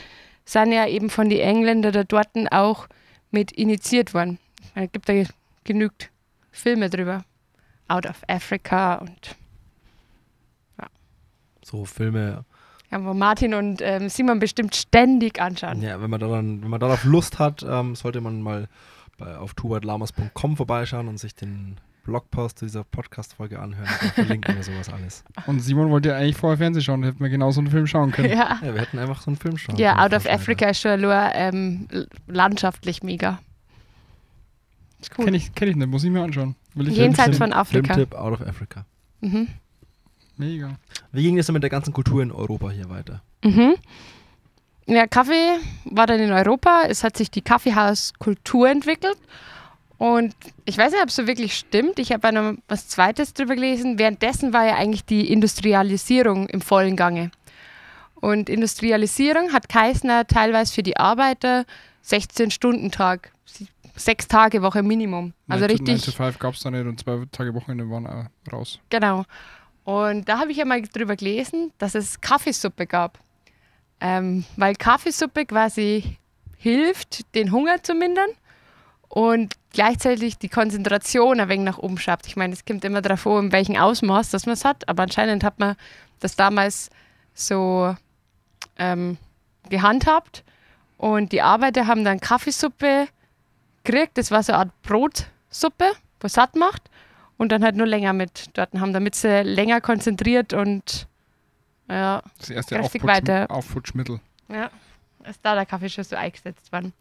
sind 0.45 0.71
ja 0.73 0.87
eben 0.87 1.11
von 1.11 1.29
den 1.29 1.41
Engländern 1.41 1.93
da 1.93 2.05
dort 2.05 2.29
auch 2.53 2.87
mit 3.33 3.51
initiiert 3.53 4.15
worden. 4.15 4.39
Es 4.77 4.93
gibt 4.93 5.09
da 5.09 5.15
genügend 5.65 6.11
Filme 6.53 6.89
drüber. 6.91 7.25
Out 7.89 8.07
of 8.07 8.23
Africa 8.29 8.97
und 8.97 9.35
So 11.65 11.85
Filme, 11.85 12.45
ja, 12.91 13.05
wo 13.05 13.15
Martin 13.15 13.55
und 13.55 13.81
ähm, 13.83 14.09
Simon 14.09 14.39
bestimmt 14.39 14.75
ständig 14.75 15.41
anschauen. 15.41 15.83
ja, 15.83 16.01
wenn 16.01 16.11
man 16.11 16.21
daran, 16.21 16.63
wenn 16.63 16.71
man 16.71 16.81
darauf 16.81 17.05
Lust 17.05 17.39
hat, 17.39 17.65
ähm, 17.69 17.95
sollte 17.95 18.21
man 18.21 18.41
mal 18.43 18.69
bei, 19.19 19.37
auf 19.37 19.55
tubatlamas.com 19.55 20.57
vorbeischauen 20.57 21.09
und 21.09 21.19
sich 21.19 21.35
den 21.35 21.77
Blogpost 22.05 22.59
zu 22.61 22.65
dieser 22.65 22.85
Podcast-Folge 22.85 23.59
anhören. 23.61 23.85
Da 24.01 24.09
verlinken 24.11 24.57
wir 24.57 24.63
sowas 24.63 24.89
alles. 24.89 25.25
Und 25.47 25.61
Simon 25.61 25.91
wollte 25.91 26.09
ja 26.09 26.17
eigentlich 26.17 26.37
vorher 26.39 26.57
Fernsehen 26.57 26.83
schauen, 26.83 27.03
da 27.03 27.09
hätten 27.09 27.21
wir 27.21 27.29
genau 27.29 27.51
so 27.51 27.61
einen 27.61 27.69
Film 27.71 27.87
schauen 27.87 28.13
können. 28.13 28.31
Ja, 28.31 28.59
Ja, 28.63 28.73
wir 28.75 28.81
hätten 28.81 28.99
einfach 28.99 29.21
so 29.21 29.31
einen 29.31 29.37
Film 29.37 29.59
schauen 29.59 29.77
ja 29.77 29.91
können, 29.95 30.05
Out 30.05 30.15
of. 30.15 30.27
Africa 30.27 30.71
ist 30.71 30.81
schon 30.81 31.01
nur 31.03 31.15
ähm, 31.35 31.87
landschaftlich 32.27 33.03
mega. 33.03 33.41
Ist 35.01 35.11
cool. 35.19 35.27
Kenn 35.27 35.35
ich, 35.35 35.55
kenn 35.55 35.69
ich 35.69 35.77
nicht, 35.77 35.89
muss 35.91 36.03
ich 36.05 36.11
mir 36.11 36.23
anschauen. 36.23 36.57
Will 36.75 36.89
ich 36.89 36.97
Jenseits 36.97 37.37
Film- 37.37 37.51
von 37.51 37.53
Afrika. 37.53 37.95
Filmtipp 37.95 38.17
Out 38.19 38.41
of 38.41 38.47
Africa. 38.47 38.87
Mhm. 39.21 39.49
Mega. 40.39 40.77
Wie 41.13 41.23
ging 41.23 41.39
es 41.39 41.47
denn 41.47 41.53
mit 41.55 41.63
der 41.63 41.71
ganzen 41.71 41.93
Kultur 41.93 42.23
in 42.23 42.33
Europa 42.33 42.71
hier 42.71 42.89
weiter? 42.89 43.23
Mhm. 43.45 43.75
Ja, 44.87 45.07
Kaffee 45.07 45.59
war 45.85 46.07
dann 46.07 46.21
in 46.21 46.33
Europa. 46.33 46.83
Es 46.89 47.05
hat 47.05 47.17
sich 47.17 47.31
die 47.31 47.43
Kaffeehauskultur 47.43 48.69
entwickelt. 48.71 49.19
Und 49.99 50.35
ich 50.65 50.79
weiß 50.79 50.93
nicht, 50.93 51.03
ob 51.03 51.09
es 51.09 51.17
so 51.17 51.27
wirklich 51.27 51.55
stimmt. 51.55 51.99
Ich 51.99 52.13
habe 52.13 52.33
noch 52.33 52.55
was 52.69 52.89
Zweites 52.89 53.35
drüber 53.35 53.57
gelesen. 53.57 53.99
Währenddessen 53.99 54.53
war 54.53 54.65
ja 54.65 54.77
eigentlich 54.77 55.05
die 55.05 55.31
Industrialisierung 55.31 56.49
im 56.49 56.61
vollen 56.61 56.95
Gange. 56.97 57.31
Und 58.15 58.49
Industrialisierung 58.49 59.53
hat 59.53 59.69
Kaisner 59.69 60.27
teilweise 60.27 60.73
für 60.73 60.83
die 60.83 60.97
Arbeiter 60.97 61.65
16-Stunden-Tag, 62.05 63.33
sie- 63.45 63.67
sechs 63.97 64.29
Tage 64.29 64.63
Woche 64.63 64.83
Minimum. 64.83 65.33
Also 65.49 65.67
9 65.67 65.77
to- 65.77 65.83
9 65.85 65.95
richtig. 65.95 66.15
to 66.15 66.23
5 66.25 66.39
gab 66.39 66.55
es 66.55 66.61
da 66.61 66.71
nicht 66.71 66.87
und 66.87 67.01
zwei 67.01 67.25
Tage 67.33 67.55
Wochenende 67.55 67.89
waren 67.91 68.07
auch 68.07 68.27
raus. 68.53 68.79
Genau. 68.91 69.25
Und 69.89 70.29
da 70.29 70.39
habe 70.39 70.51
ich 70.51 70.59
ja 70.59 70.67
mal 70.67 70.83
drüber 70.83 71.17
gelesen, 71.17 71.73
dass 71.79 71.95
es 71.95 72.21
Kaffeesuppe 72.21 72.87
gab. 72.87 73.19
Ähm, 74.03 74.45
weil 74.57 74.75
Kaffeesuppe 74.75 75.47
quasi 75.47 76.19
hilft, 76.59 77.35
den 77.35 77.53
Hunger 77.53 77.83
zu 77.83 77.95
mindern 77.95 78.29
und 79.09 79.55
gleichzeitig 79.73 80.37
die 80.37 80.51
Konzentration 80.51 81.41
ein 81.41 81.49
wenig 81.49 81.65
nach 81.65 81.79
oben 81.79 81.97
schafft. 81.97 82.27
Ich 82.27 82.37
meine, 82.37 82.53
es 82.53 82.67
kommt 82.67 82.85
immer 82.85 83.01
darauf 83.01 83.27
an, 83.27 83.47
in 83.47 83.53
welchem 83.53 83.77
Ausmaß 83.77 84.29
dass 84.29 84.45
man 84.45 84.53
es 84.53 84.67
hat, 84.67 84.87
aber 84.91 85.05
anscheinend 85.05 85.43
hat 85.43 85.59
man 85.59 85.75
das 86.21 86.37
damals 86.37 86.91
so 87.33 87.97
ähm, 88.77 89.17
gehandhabt 89.71 90.45
und 90.99 91.33
die 91.33 91.41
Arbeiter 91.41 91.87
haben 91.87 92.05
dann 92.05 92.21
Kaffeesuppe 92.21 93.09
gekriegt. 93.85 94.19
Das 94.19 94.31
war 94.31 94.43
so 94.43 94.53
eine 94.53 94.59
Art 94.59 94.83
Brotsuppe, 94.83 95.93
was 96.21 96.35
satt 96.35 96.57
macht 96.57 96.91
und 97.39 97.51
dann 97.51 97.65
halt 97.65 97.77
nur 97.77 97.87
länger 97.87 98.13
mit 98.13 98.51
dort 98.53 98.75
haben, 98.75 98.93
damit 98.93 99.15
sie 99.15 99.43
länger 99.43 99.81
konzentriert 99.81 100.53
und 100.53 101.07
ja, 101.89 102.23
Das 102.39 102.51
erste 102.51 102.81
Aufputsch 102.81 103.05
weiter. 103.05 103.47
Aufputschmittel. 103.51 104.21
ja, 104.49 104.71
ist 105.27 105.41
da 105.43 105.55
der 105.55 105.65
Kaffee 105.65 105.89
schon 105.89 106.05
so 106.05 106.17
eingesetzt 106.17 106.71
worden. 106.71 106.93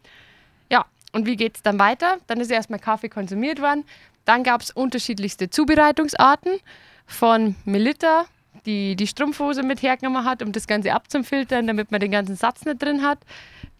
Ja, 0.70 0.86
und 1.12 1.26
wie 1.26 1.36
geht 1.36 1.56
es 1.56 1.62
dann 1.62 1.78
weiter? 1.78 2.16
Dann 2.26 2.40
ist 2.40 2.50
erstmal 2.50 2.78
Kaffee 2.78 3.10
konsumiert 3.10 3.60
worden. 3.60 3.84
Dann 4.24 4.44
gab 4.44 4.62
es 4.62 4.70
unterschiedlichste 4.70 5.50
Zubereitungsarten 5.50 6.58
von 7.06 7.56
Melitta, 7.64 8.24
die 8.66 8.96
die 8.96 9.06
Strumpfhose 9.06 9.62
mit 9.62 9.82
hergenommen 9.82 10.24
hat, 10.24 10.42
um 10.42 10.52
das 10.52 10.66
Ganze 10.66 10.92
abzufiltern, 10.92 11.66
damit 11.66 11.90
man 11.90 12.00
den 12.00 12.10
ganzen 12.10 12.36
Satz 12.36 12.64
nicht 12.64 12.82
drin 12.82 13.02
hat. 13.02 13.18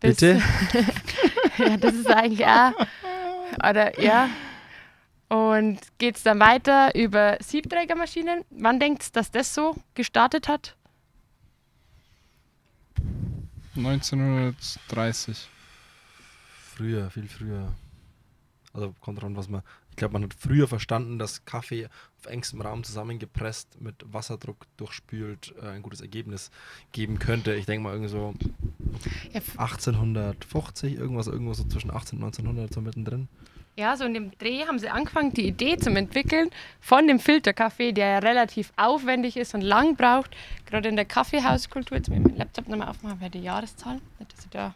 Das, 0.00 0.16
Bitte? 0.16 0.42
ja, 1.58 1.76
das 1.76 1.94
ist 1.94 2.10
eigentlich 2.10 2.46
auch. 2.46 2.72
Oder 3.68 4.00
ja. 4.00 4.28
Und 5.28 5.78
geht 5.98 6.16
es 6.16 6.22
dann 6.22 6.40
weiter 6.40 6.94
über 6.94 7.36
Siebträgermaschinen. 7.40 8.44
Wann 8.50 8.80
denkt 8.80 9.04
ihr, 9.04 9.12
dass 9.12 9.30
das 9.30 9.54
so 9.54 9.76
gestartet 9.94 10.48
hat? 10.48 10.74
1930. 13.76 15.48
Früher, 16.74 17.10
viel 17.10 17.28
früher. 17.28 17.72
Also 18.72 18.94
kommt 19.00 19.18
drauf 19.18 19.26
an, 19.28 19.36
was 19.36 19.48
man. 19.48 19.62
Ich 19.90 19.96
glaube, 19.96 20.12
man 20.12 20.22
hat 20.24 20.34
früher 20.38 20.68
verstanden, 20.68 21.18
dass 21.18 21.44
Kaffee 21.44 21.86
auf 22.20 22.26
engstem 22.26 22.60
Raum 22.60 22.84
zusammengepresst 22.84 23.80
mit 23.80 23.96
Wasserdruck 24.12 24.66
durchspült 24.76 25.54
äh, 25.60 25.66
ein 25.70 25.82
gutes 25.82 26.00
Ergebnis 26.00 26.50
geben 26.92 27.18
könnte. 27.18 27.54
Ich 27.54 27.66
denke 27.66 27.82
mal 27.82 27.90
irgendwie 27.94 28.10
so 28.10 28.34
Ja, 29.32 29.38
f- 29.40 29.58
1850, 29.58 30.94
irgendwas, 30.94 31.26
irgendwo 31.26 31.52
so 31.54 31.64
zwischen 31.64 31.90
18 31.90 32.18
und 32.18 32.24
1900 32.26 32.72
so 32.72 32.80
mittendrin. 32.80 33.28
Ja, 33.78 33.96
so 33.96 34.02
in 34.02 34.12
dem 34.12 34.32
Dreh 34.38 34.66
haben 34.66 34.80
sie 34.80 34.88
angefangen, 34.88 35.32
die 35.32 35.46
Idee 35.46 35.76
zum 35.76 35.94
Entwickeln 35.94 36.50
von 36.80 37.06
dem 37.06 37.20
Filterkaffee, 37.20 37.92
der 37.92 38.08
ja 38.08 38.18
relativ 38.18 38.72
aufwendig 38.76 39.36
ist 39.36 39.54
und 39.54 39.60
lang 39.60 39.94
braucht. 39.94 40.36
Gerade 40.66 40.88
in 40.88 40.96
der 40.96 41.04
Kaffeehauskultur. 41.04 41.96
Jetzt 41.96 42.10
will 42.10 42.18
ich 42.18 42.24
meinen 42.24 42.38
Laptop 42.38 42.66
nochmal 42.66 42.88
aufmachen, 42.88 43.20
bei 43.20 43.28
der 43.28 43.40
Jahreszahl. 43.40 44.00
Nicht, 44.18 44.32
dass 44.36 44.44
ich 44.44 44.50
da. 44.50 44.74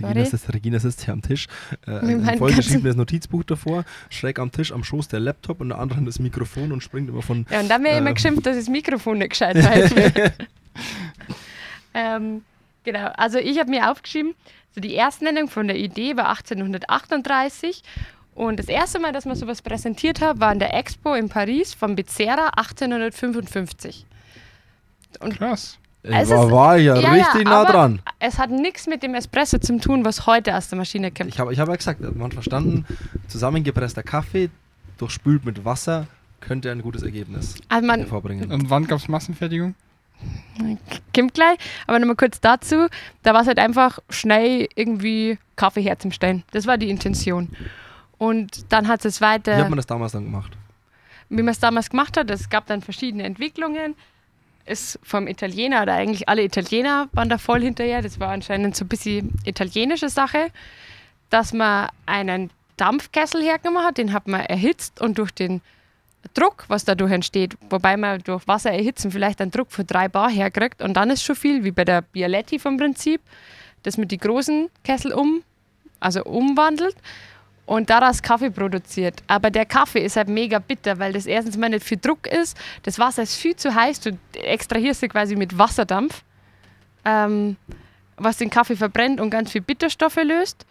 Regina 0.00 0.24
sitzt, 0.24 0.54
Regina 0.54 0.78
sitzt 0.78 1.04
hier 1.04 1.12
am 1.12 1.20
Tisch, 1.20 1.46
äh, 1.86 1.90
ein, 1.90 2.26
ein 2.26 2.38
vollgeschriebenes 2.38 2.96
Notizbuch 2.96 3.44
davor, 3.44 3.84
schräg 4.08 4.38
am 4.38 4.50
Tisch, 4.50 4.72
am 4.72 4.84
Schoß 4.84 5.08
der 5.08 5.20
Laptop 5.20 5.60
und 5.60 5.68
der 5.68 5.78
andere 5.78 6.00
das 6.04 6.18
Mikrofon 6.18 6.72
und 6.72 6.82
springt 6.82 7.10
immer 7.10 7.20
von 7.20 7.44
Ja, 7.50 7.60
und 7.60 7.68
dann 7.68 7.84
wird 7.84 7.98
immer 7.98 8.08
Ähm. 8.08 8.14
geschimpft, 8.14 8.46
dass 8.46 8.56
das 8.56 8.70
Mikrofon 8.70 9.18
nicht 9.18 9.30
gescheit 9.32 9.56
hält. 9.56 10.32
ähm, 11.92 12.42
genau, 12.82 13.08
also 13.18 13.36
ich 13.36 13.58
habe 13.58 13.68
mir 13.68 13.90
aufgeschrieben, 13.90 14.34
so 14.74 14.80
die 14.80 14.94
Erstnennung 14.94 15.48
von 15.48 15.66
der 15.68 15.76
Idee 15.78 16.16
war 16.16 16.28
1838 16.30 17.82
und 18.34 18.58
das 18.58 18.66
erste 18.68 18.98
Mal, 18.98 19.12
dass 19.12 19.26
man 19.26 19.36
sowas 19.36 19.60
präsentiert 19.62 20.20
hat, 20.20 20.40
war 20.40 20.52
in 20.52 20.58
der 20.58 20.74
Expo 20.74 21.14
in 21.14 21.28
Paris 21.28 21.74
von 21.74 21.94
Becerra 21.94 22.48
1855. 22.56 24.06
Krass. 25.36 25.78
Ich 26.04 26.10
Es 26.10 26.30
war, 26.30 26.50
war 26.50 26.76
ja, 26.78 26.96
ja, 26.96 27.12
richtig 27.12 27.44
nah 27.44 27.60
aber- 27.62 27.72
dran. 27.72 28.02
Es 28.18 28.38
hat 28.38 28.50
nichts 28.50 28.86
mit 28.88 29.02
dem 29.04 29.14
Espresso 29.14 29.58
zu 29.58 29.78
tun, 29.78 30.04
was 30.04 30.26
heute 30.26 30.56
aus 30.56 30.68
der 30.68 30.78
Maschine 30.78 31.12
kommt. 31.12 31.28
Ich 31.28 31.38
habe 31.38 31.52
ich 31.52 31.60
hab 31.60 31.68
ja 31.68 31.76
gesagt, 31.76 32.00
man 32.00 32.22
hat 32.24 32.34
verstanden, 32.34 32.84
zusammengepresster 33.28 34.02
Kaffee, 34.02 34.50
durchspült 34.98 35.44
mit 35.44 35.64
Wasser, 35.64 36.06
könnte 36.40 36.72
ein 36.72 36.82
gutes 36.82 37.02
Ergebnis 37.04 37.54
Also 37.68 37.86
man 37.86 38.00
hervorbringen. 38.00 38.50
Und 38.50 38.68
wann 38.68 38.86
gab 38.88 38.98
es 38.98 39.06
Massenfertigung? 39.06 39.76
Kommt 41.14 41.34
gleich, 41.34 41.58
aber 41.86 41.98
nochmal 41.98 42.16
kurz 42.16 42.40
dazu, 42.40 42.88
da 43.22 43.34
war 43.34 43.42
es 43.42 43.46
halt 43.46 43.58
einfach 43.58 43.98
schnell 44.10 44.68
irgendwie 44.74 45.38
Kaffee 45.56 45.82
herzustellen. 45.82 46.42
Das 46.52 46.66
war 46.66 46.78
die 46.78 46.90
Intention. 46.90 47.48
Und 48.18 48.72
dann 48.72 48.88
hat 48.88 49.04
es 49.04 49.20
weiter... 49.20 49.56
Wie 49.56 49.62
hat 49.62 49.70
man 49.70 49.76
das 49.76 49.86
damals 49.86 50.12
dann 50.12 50.24
gemacht? 50.24 50.56
wie 51.32 51.42
man 51.42 51.52
es 51.52 51.60
damals 51.60 51.90
gemacht 51.90 52.16
hat. 52.16 52.30
Es 52.30 52.50
gab 52.50 52.66
dann 52.66 52.82
verschiedene 52.82 53.24
Entwicklungen. 53.24 53.94
Ist 54.64 55.00
vom 55.02 55.26
Italiener 55.26 55.82
oder 55.82 55.94
eigentlich 55.94 56.28
alle 56.28 56.44
Italiener 56.44 57.08
waren 57.12 57.28
da 57.28 57.38
voll 57.38 57.62
hinterher. 57.62 58.02
Das 58.02 58.20
war 58.20 58.28
anscheinend 58.28 58.76
so 58.76 58.84
ein 58.84 58.88
bisschen 58.88 59.34
italienische 59.44 60.08
Sache, 60.08 60.48
dass 61.30 61.52
man 61.52 61.88
einen 62.06 62.50
Dampfkessel 62.76 63.42
hergenommen 63.42 63.84
hat, 63.84 63.98
den 63.98 64.12
hat 64.12 64.28
man 64.28 64.42
erhitzt 64.42 65.00
und 65.00 65.18
durch 65.18 65.32
den 65.32 65.62
Druck, 66.34 66.64
was 66.68 66.84
dadurch 66.84 67.12
entsteht, 67.12 67.56
wobei 67.68 67.96
man 67.96 68.20
durch 68.22 68.46
Wasser 68.46 68.70
erhitzen 68.70 69.10
vielleicht 69.10 69.40
einen 69.40 69.50
Druck 69.50 69.70
von 69.72 69.86
3 69.86 70.08
Bar 70.08 70.30
herkriegt 70.30 70.82
und 70.82 70.94
dann 70.94 71.10
ist 71.10 71.24
schon 71.24 71.36
viel, 71.36 71.64
wie 71.64 71.72
bei 71.72 71.84
der 71.84 72.02
Bialetti 72.02 72.58
vom 72.58 72.76
Prinzip, 72.76 73.20
dass 73.82 73.98
man 73.98 74.08
die 74.08 74.18
großen 74.18 74.70
Kessel 74.84 75.12
um, 75.12 75.42
also 76.00 76.24
umwandelt 76.24 76.96
und 77.66 77.90
daraus 77.90 78.22
Kaffee 78.22 78.50
produziert. 78.50 79.22
Aber 79.26 79.50
der 79.50 79.66
Kaffee 79.66 80.04
ist 80.04 80.16
halt 80.16 80.28
mega 80.28 80.58
bitter, 80.58 80.98
weil 80.98 81.12
das 81.12 81.26
erstens 81.26 81.56
mal 81.56 81.68
nicht 81.68 81.84
viel 81.84 81.98
Druck 81.98 82.26
ist. 82.26 82.56
Das 82.82 82.98
Wasser 82.98 83.22
ist 83.22 83.36
viel 83.36 83.56
zu 83.56 83.74
heiß. 83.74 84.00
Du 84.00 84.18
extrahierst 84.34 85.00
sie 85.00 85.08
quasi 85.08 85.36
mit 85.36 85.56
Wasserdampf. 85.58 86.22
Ähm, 87.04 87.56
was 88.16 88.36
den 88.36 88.50
Kaffee 88.50 88.76
verbrennt 88.76 89.20
und 89.20 89.30
ganz 89.30 89.50
viel 89.50 89.60
Bitterstoffe 89.60 90.22
löst. 90.22 90.66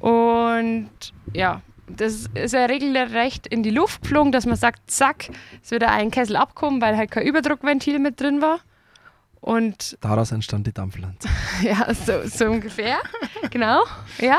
Und 0.00 0.90
ja, 1.32 1.60
das 1.96 2.26
ist 2.34 2.54
ja 2.54 2.66
regelrecht 2.66 3.46
in 3.46 3.62
die 3.62 3.70
Luft 3.70 4.02
geflogen, 4.02 4.32
dass 4.32 4.46
man 4.46 4.56
sagt, 4.56 4.90
zack, 4.90 5.28
es 5.62 5.70
wird 5.70 5.84
ein 5.84 6.10
Kessel 6.10 6.36
abkommen, 6.36 6.80
weil 6.80 6.96
halt 6.96 7.10
kein 7.10 7.26
Überdruckventil 7.26 7.98
mit 7.98 8.20
drin 8.20 8.40
war. 8.40 8.60
Und 9.40 9.96
Daraus 10.00 10.32
entstand 10.32 10.66
die 10.66 10.72
Dampflanze. 10.72 11.28
ja, 11.62 11.92
so, 11.94 12.26
so 12.26 12.46
ungefähr. 12.46 12.98
genau, 13.50 13.84
ja. 14.18 14.38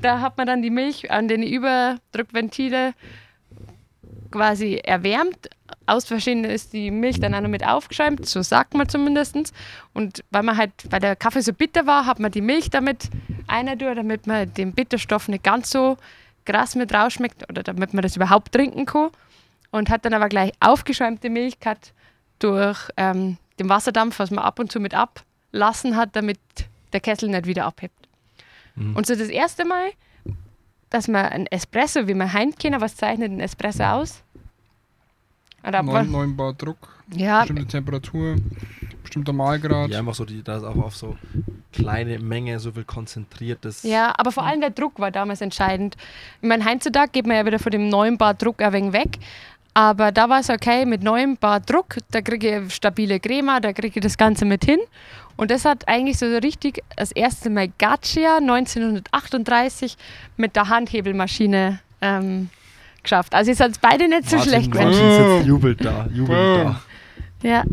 Da 0.00 0.20
hat 0.20 0.36
man 0.36 0.46
dann 0.46 0.62
die 0.62 0.70
Milch 0.70 1.10
an 1.10 1.28
den 1.28 1.42
Überdruckventile 1.42 2.94
quasi 4.30 4.80
erwärmt. 4.82 5.48
Aus 5.86 6.04
Versehen 6.04 6.44
ist 6.44 6.72
die 6.72 6.90
Milch 6.90 7.20
dann 7.20 7.34
auch 7.34 7.40
noch 7.40 7.48
mit 7.48 7.64
aufgeschäumt, 7.64 8.26
so 8.26 8.42
sagt 8.42 8.74
man 8.74 8.88
zumindest. 8.88 9.36
Und 9.92 10.24
weil 10.30 10.42
man 10.42 10.56
halt, 10.56 10.72
weil 10.90 11.00
der 11.00 11.16
Kaffee 11.16 11.40
so 11.40 11.52
bitter 11.52 11.86
war, 11.86 12.06
hat 12.06 12.18
man 12.18 12.32
die 12.32 12.40
Milch 12.40 12.70
damit 12.70 13.10
einer 13.46 13.76
durch, 13.76 13.94
damit 13.94 14.26
man 14.26 14.52
den 14.52 14.72
Bitterstoff 14.72 15.28
nicht 15.28 15.44
ganz 15.44 15.70
so 15.70 15.96
krass 16.44 16.74
mit 16.74 16.92
rausschmeckt 16.92 17.48
oder 17.48 17.62
damit 17.62 17.94
man 17.94 18.02
das 18.02 18.16
überhaupt 18.16 18.52
trinken 18.52 18.86
kann. 18.86 19.10
Und 19.70 19.90
hat 19.90 20.04
dann 20.04 20.14
aber 20.14 20.28
gleich 20.28 20.52
aufgeschäumte 20.60 21.30
Milch 21.30 21.58
gehabt 21.58 21.92
durch 22.38 22.90
ähm, 22.96 23.38
den 23.58 23.68
Wasserdampf, 23.68 24.18
was 24.18 24.30
man 24.30 24.44
ab 24.44 24.58
und 24.60 24.70
zu 24.70 24.78
mit 24.78 24.94
ablassen 24.94 25.96
hat, 25.96 26.14
damit 26.14 26.38
der 26.92 27.00
Kessel 27.00 27.28
nicht 27.28 27.46
wieder 27.46 27.64
abhebt. 27.64 28.08
Mhm. 28.76 28.96
Und 28.96 29.06
so 29.06 29.14
das 29.14 29.28
erste 29.28 29.64
Mal, 29.64 29.90
dass 30.90 31.08
man 31.08 31.26
ein 31.26 31.46
Espresso, 31.46 32.06
wie 32.06 32.14
man 32.14 32.32
heim 32.32 32.54
kennen, 32.54 32.80
was 32.80 32.96
zeichnet 32.96 33.32
ein 33.32 33.40
Espresso 33.40 33.84
aus? 33.84 34.23
Oder 35.66 35.82
Neun, 35.82 35.94
wann- 35.94 36.10
neun 36.10 36.36
Bar 36.36 36.52
Druck, 36.54 36.76
ja, 37.14 37.40
bestimmte 37.40 37.66
Temperatur, 37.66 38.36
bestimmter 39.02 39.32
Mahlgrad. 39.32 39.90
Ja, 39.90 39.98
einfach 40.00 40.14
so, 40.14 40.24
die, 40.24 40.42
da 40.42 40.56
ist 40.58 40.64
auch 40.64 40.76
auf 40.76 40.96
so 40.96 41.16
kleine 41.72 42.18
Menge 42.18 42.60
so 42.60 42.72
viel 42.72 42.84
konzentriertes. 42.84 43.82
ja, 43.82 44.12
aber 44.16 44.30
vor 44.32 44.44
allem 44.44 44.60
der 44.60 44.70
Druck 44.70 44.98
war 45.00 45.10
damals 45.10 45.40
entscheidend. 45.40 45.96
Ich 46.42 46.48
meine, 46.48 46.64
heutzutage 46.64 47.10
geht 47.12 47.26
man 47.26 47.36
ja 47.36 47.46
wieder 47.46 47.58
von 47.58 47.72
dem 47.72 47.88
9 47.88 48.18
Bar 48.18 48.34
Druck 48.34 48.60
ein 48.62 48.72
wenig 48.72 48.92
weg. 48.92 49.18
Aber 49.76 50.12
da 50.12 50.28
war 50.28 50.38
es 50.38 50.50
okay, 50.50 50.86
mit 50.86 51.02
9 51.02 51.36
Bar 51.36 51.58
Druck, 51.60 51.96
da 52.12 52.20
kriege 52.20 52.62
ich 52.66 52.74
stabile 52.74 53.18
Crema, 53.18 53.58
da 53.58 53.72
kriege 53.72 53.98
ich 53.98 54.02
das 54.02 54.16
Ganze 54.16 54.44
mit 54.44 54.64
hin. 54.64 54.78
Und 55.36 55.50
das 55.50 55.64
hat 55.64 55.88
eigentlich 55.88 56.16
so 56.18 56.26
richtig 56.26 56.80
das 56.96 57.10
erste 57.10 57.50
Mal 57.50 57.68
Gaccia 57.78 58.36
1938 58.36 59.96
mit 60.36 60.54
der 60.56 60.68
Handhebelmaschine 60.68 61.80
ähm, 62.00 62.50
geschafft. 63.04 63.34
Also 63.34 63.50
ist 63.52 63.60
es 63.60 63.78
beide 63.78 64.08
nicht 64.08 64.28
so 64.28 64.36
Martin, 64.36 64.52
schlecht 64.52 64.74
Martin 64.74 64.92
sitzt, 64.92 65.46
jubelt 65.46 65.84
da, 65.84 66.06
jubelt 66.12 66.66
da. 66.66 66.80
Ja. 67.42 67.64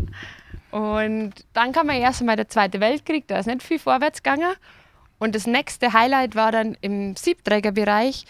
Und 0.70 1.32
dann 1.52 1.72
kam 1.72 1.88
ja 1.88 1.96
erst 1.96 2.20
einmal 2.20 2.36
der 2.36 2.48
Zweite 2.48 2.80
Weltkrieg, 2.80 3.26
da 3.26 3.38
ist 3.38 3.46
nicht 3.46 3.62
viel 3.62 3.78
vorwärts 3.78 4.22
gegangen. 4.22 4.54
Und 5.18 5.34
das 5.34 5.46
nächste 5.46 5.92
Highlight 5.92 6.34
war 6.34 6.50
dann 6.52 6.76
im 6.80 7.14
Siebträgerbereich 7.16 8.24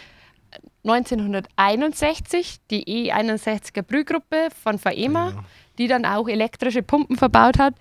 1961 0.84 2.58
die 2.70 2.84
E61er 3.10 3.82
Brühgruppe 3.82 4.48
von 4.62 4.82
VEMA, 4.82 5.30
Ja. 5.30 5.44
die 5.78 5.86
dann 5.88 6.04
auch 6.04 6.28
elektrische 6.28 6.82
Pumpen 6.82 7.16
verbaut 7.16 7.58
hat, 7.58 7.74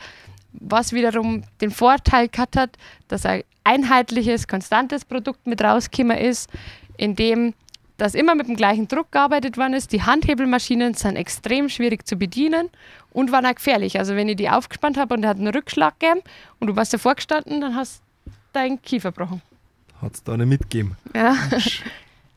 was 0.53 0.93
wiederum 0.93 1.43
den 1.59 1.71
Vorteil 1.71 2.27
gehabt 2.29 2.55
hat, 2.55 2.77
dass 3.07 3.25
ein 3.25 3.43
einheitliches, 3.63 4.47
konstantes 4.47 5.05
Produkt 5.05 5.45
mit 5.47 5.61
rausgekommen 5.63 6.17
ist, 6.17 6.49
in 6.97 7.15
dem 7.15 7.53
das 8.01 8.15
immer 8.15 8.33
mit 8.33 8.47
dem 8.47 8.55
gleichen 8.55 8.87
Druck 8.87 9.11
gearbeitet 9.11 9.57
worden 9.57 9.75
ist. 9.75 9.91
Die 9.91 10.01
Handhebelmaschinen 10.01 10.95
sind 10.95 11.15
extrem 11.15 11.69
schwierig 11.69 12.07
zu 12.07 12.15
bedienen 12.15 12.69
und 13.13 13.31
waren 13.31 13.45
auch 13.45 13.53
gefährlich. 13.53 13.99
Also 13.99 14.15
wenn 14.15 14.27
ich 14.27 14.37
die 14.37 14.49
aufgespannt 14.49 14.97
habe 14.97 15.13
und 15.13 15.23
er 15.23 15.29
hat 15.29 15.37
einen 15.37 15.53
Rückschlag 15.53 15.99
gegeben 15.99 16.21
und 16.59 16.67
du 16.67 16.75
warst 16.75 16.93
davor 16.93 17.13
gestanden, 17.13 17.61
dann 17.61 17.75
hast 17.75 18.01
du 18.25 18.31
deinen 18.53 18.81
Kiefer 18.81 19.11
gebrochen. 19.11 19.43
Hat 20.01 20.15
es 20.15 20.23
da 20.23 20.35
nicht 20.35 20.47
mitgegeben. 20.47 20.97
Ja. 21.13 21.35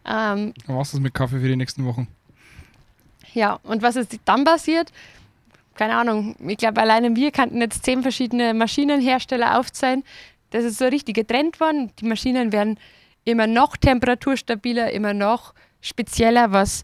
ähm, 0.35 0.53
du 0.67 0.75
das 0.75 0.93
mit 0.95 1.15
Kaffee 1.15 1.41
für 1.41 1.49
die 1.49 1.57
nächsten 1.57 1.87
Wochen. 1.87 2.09
Ja, 3.33 3.59
und 3.63 3.81
was 3.81 3.97
ist 3.97 4.19
dann 4.27 4.45
passiert? 4.45 4.93
Keine 5.77 5.97
Ahnung, 5.97 6.37
ich 6.47 6.59
glaube, 6.59 6.79
alleine 6.81 7.17
wir 7.17 7.31
kannten 7.31 7.59
jetzt 7.63 7.87
zehn 7.87 8.03
verschiedene 8.03 8.53
Maschinenhersteller 8.53 9.59
aufzeigen. 9.59 10.05
Das 10.51 10.63
ist 10.63 10.77
so 10.77 10.85
richtig 10.85 11.17
getrennt 11.17 11.59
worden. 11.59 11.91
Die 12.01 12.05
Maschinen 12.05 12.53
werden 12.53 12.79
immer 13.25 13.47
noch 13.47 13.77
temperaturstabiler, 13.77 14.93
immer 14.93 15.15
noch 15.15 15.55
spezieller, 15.81 16.53
was 16.53 16.83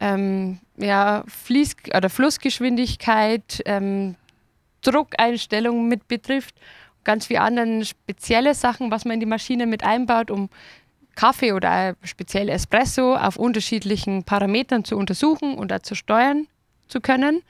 ähm, 0.00 0.58
ja, 0.76 1.24
Fließ- 1.26 1.96
oder 1.96 2.08
Flussgeschwindigkeit, 2.08 3.62
ähm, 3.66 4.16
Druckeinstellungen 4.82 5.88
mit 5.88 6.08
betrifft. 6.08 6.54
Ganz 7.04 7.26
viele 7.26 7.40
andere 7.40 7.84
spezielle 7.84 8.54
Sachen, 8.54 8.90
was 8.90 9.04
man 9.04 9.14
in 9.14 9.20
die 9.20 9.26
Maschine 9.26 9.66
mit 9.66 9.82
einbaut, 9.82 10.30
um 10.30 10.50
Kaffee 11.16 11.52
oder 11.52 11.96
speziell 12.04 12.48
Espresso 12.48 13.16
auf 13.16 13.36
unterschiedlichen 13.36 14.22
Parametern 14.22 14.84
zu 14.84 14.96
untersuchen 14.96 15.54
und 15.54 15.72
auch 15.72 15.80
zu 15.80 15.96
steuern 15.96 16.46
zu 16.86 17.00
können. 17.00 17.42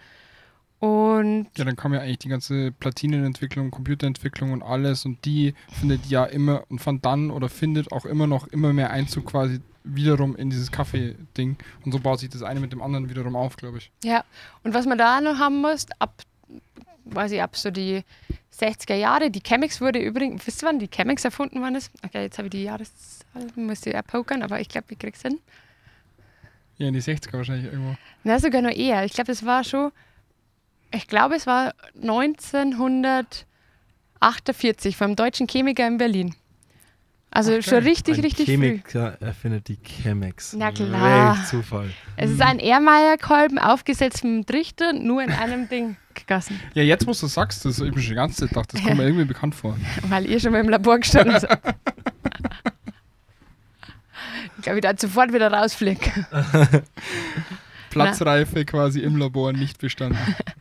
Und 0.80 1.48
Ja, 1.56 1.64
dann 1.64 1.74
kam 1.76 1.92
ja 1.92 2.00
eigentlich 2.00 2.18
die 2.18 2.28
ganze 2.28 2.70
Platinenentwicklung, 2.72 3.70
Computerentwicklung 3.70 4.52
und 4.52 4.62
alles 4.62 5.04
und 5.04 5.24
die 5.24 5.54
findet 5.72 6.06
ja 6.06 6.24
immer 6.24 6.62
und 6.68 6.78
fand 6.80 7.04
dann 7.04 7.30
oder 7.30 7.48
findet 7.48 7.90
auch 7.90 8.04
immer 8.04 8.26
noch 8.28 8.46
immer 8.48 8.72
mehr 8.72 8.90
Einzug 8.90 9.26
quasi 9.26 9.60
wiederum 9.82 10.36
in 10.36 10.50
dieses 10.50 10.70
Kaffee-Ding. 10.70 11.56
Und 11.84 11.92
so 11.92 11.98
baut 11.98 12.20
sich 12.20 12.28
das 12.28 12.42
eine 12.42 12.60
mit 12.60 12.72
dem 12.72 12.82
anderen 12.82 13.08
wiederum 13.08 13.34
auf, 13.34 13.56
glaube 13.56 13.78
ich. 13.78 13.90
ja, 14.04 14.24
und 14.62 14.74
was 14.74 14.86
man 14.86 14.98
da 14.98 15.20
noch 15.20 15.38
haben 15.38 15.60
muss, 15.62 15.86
ab, 15.98 16.22
weiß 17.06 17.32
ich, 17.32 17.42
ab 17.42 17.56
so 17.56 17.70
die 17.70 18.04
60er 18.56 18.94
Jahre, 18.94 19.30
die 19.30 19.40
Chemex 19.40 19.80
wurde 19.80 19.98
übrigens, 19.98 20.46
wisst 20.46 20.62
ihr 20.62 20.68
wann 20.68 20.78
die 20.78 20.88
Chemex 20.88 21.24
erfunden 21.24 21.60
worden 21.60 21.76
ist? 21.76 21.90
Okay, 22.04 22.22
jetzt 22.22 22.38
habe 22.38 22.48
ich 22.48 22.52
die 22.52 22.64
Jahreszahl, 22.64 23.46
muss 23.56 23.84
ich 23.86 23.96
pokern, 24.06 24.42
aber 24.42 24.60
ich 24.60 24.68
glaube, 24.68 24.86
ich 24.90 24.98
krieg's 24.98 25.22
hin. 25.22 25.38
Ja, 26.76 26.86
in 26.88 26.94
die 26.94 27.02
60er 27.02 27.32
wahrscheinlich 27.32 27.72
irgendwo. 27.72 27.96
Na, 28.24 28.38
sogar 28.38 28.62
noch 28.62 28.70
eher. 28.70 29.04
Ich 29.04 29.12
glaube, 29.12 29.32
es 29.32 29.44
war 29.44 29.64
schon, 29.64 29.90
ich 30.92 31.06
glaube, 31.06 31.36
es 31.36 31.46
war 31.46 31.74
1948 32.00 34.96
vom 34.96 35.16
deutschen 35.16 35.46
Chemiker 35.48 35.86
in 35.86 35.98
Berlin. 35.98 36.34
Also 37.30 37.58
Ach, 37.58 37.62
schon 37.62 37.80
richtig, 37.80 38.16
Ein 38.16 38.24
richtig 38.24 38.46
früh. 38.46 38.52
Chemiker 38.52 39.20
erfindet 39.20 39.68
die 39.68 39.76
Chemex. 39.82 40.54
Na 40.54 40.72
klar. 40.72 41.36
Welch 41.36 41.46
Zufall. 41.48 41.90
Es 42.16 42.30
ist 42.30 42.40
ein 42.40 42.58
Ermeyer-Kolben 42.58 43.58
aufgesetzt 43.58 44.24
mit 44.24 44.32
einem 44.32 44.46
Trichter, 44.46 44.94
nur 44.94 45.22
in 45.22 45.30
einem 45.30 45.68
Ding 45.68 45.98
gegossen. 46.14 46.58
Ja, 46.72 46.82
jetzt, 46.82 47.06
wo 47.06 47.12
du 47.12 47.26
sagst, 47.26 47.66
das 47.66 47.80
ich 47.80 47.94
mir 47.94 48.00
schon 48.00 48.08
die 48.10 48.14
ganze 48.14 48.40
Zeit 48.40 48.48
gedacht, 48.48 48.72
das 48.72 48.82
kommt 48.82 48.96
mir 48.96 49.02
irgendwie 49.04 49.26
bekannt 49.26 49.54
vor. 49.54 49.76
Weil 50.08 50.24
ihr 50.24 50.40
schon 50.40 50.52
mal 50.52 50.60
im 50.60 50.70
Labor 50.70 50.98
gestanden 50.98 51.38
seid. 51.38 51.60
Ich 54.56 54.62
glaube, 54.64 54.78
ich 54.78 54.82
da 54.82 54.92
sofort 54.98 55.32
wieder 55.32 55.52
rausfliege. 55.52 56.26
Platzreife 57.90 58.64
quasi 58.64 59.00
im 59.00 59.16
Labor 59.16 59.52
nicht 59.52 59.78
bestanden. 59.78 60.18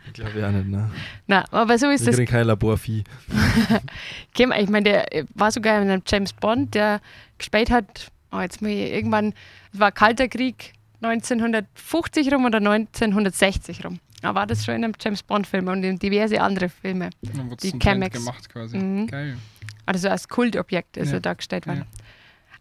Ich 0.08 0.14
glaube 0.14 0.40
ja 0.40 0.52
nicht, 0.52 0.68
ne? 0.70 0.90
Na, 1.28 1.46
aber 1.52 1.78
so 1.78 1.90
ist 1.90 2.02
Wir 2.02 2.08
das. 2.08 2.16
kriegen 2.16 2.32
kein 2.32 2.48
Laborvieh. 2.48 3.04
Kim, 4.34 4.52
ich 4.58 4.70
meine, 4.70 4.84
der 4.84 5.16
äh, 5.16 5.26
war 5.36 5.52
sogar 5.52 5.82
in 5.82 5.90
einem 5.90 6.02
James 6.08 6.34
Bond, 6.34 6.74
der 6.76 7.02
gespielt 7.38 7.70
hat, 7.70 8.12
oh, 8.32 8.40
jetzt 8.40 8.62
muss 8.62 8.72
ich 8.72 8.92
irgendwann, 8.94 9.34
es 9.74 9.80
war 9.80 9.92
Kalter 9.92 10.28
Krieg 10.28 10.74
1950 11.02 12.34
rum 12.34 12.46
oder 12.46 12.58
1960 12.58 13.86
rum. 13.86 14.00
Da 14.22 14.34
war 14.34 14.48
das 14.48 14.66
schon 14.66 14.76
in 14.76 14.84
einem 14.84 14.94
James 15.00 15.22
Bond-Film 15.22 15.68
und 15.68 15.84
in 15.84 16.00
diverse 16.00 16.42
andere 16.42 16.70
Filme. 16.70 17.12
Dann 17.22 17.56
Die 17.62 17.72
Chemex. 17.78 18.18
gemacht 18.18 18.50
quasi. 18.50 18.78
Mhm. 18.78 19.08
Geil. 19.08 19.38
Also 19.86 20.10
als 20.10 20.28
Kultobjekt 20.28 20.98
ist 20.98 21.10
Ja. 21.10 21.16
er 21.16 21.20
dargestellt 21.22 21.68
worden. 21.68 21.86
Ja. 21.88 22.04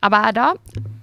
Aber 0.06 0.28
auch 0.28 0.30
da, 0.30 0.54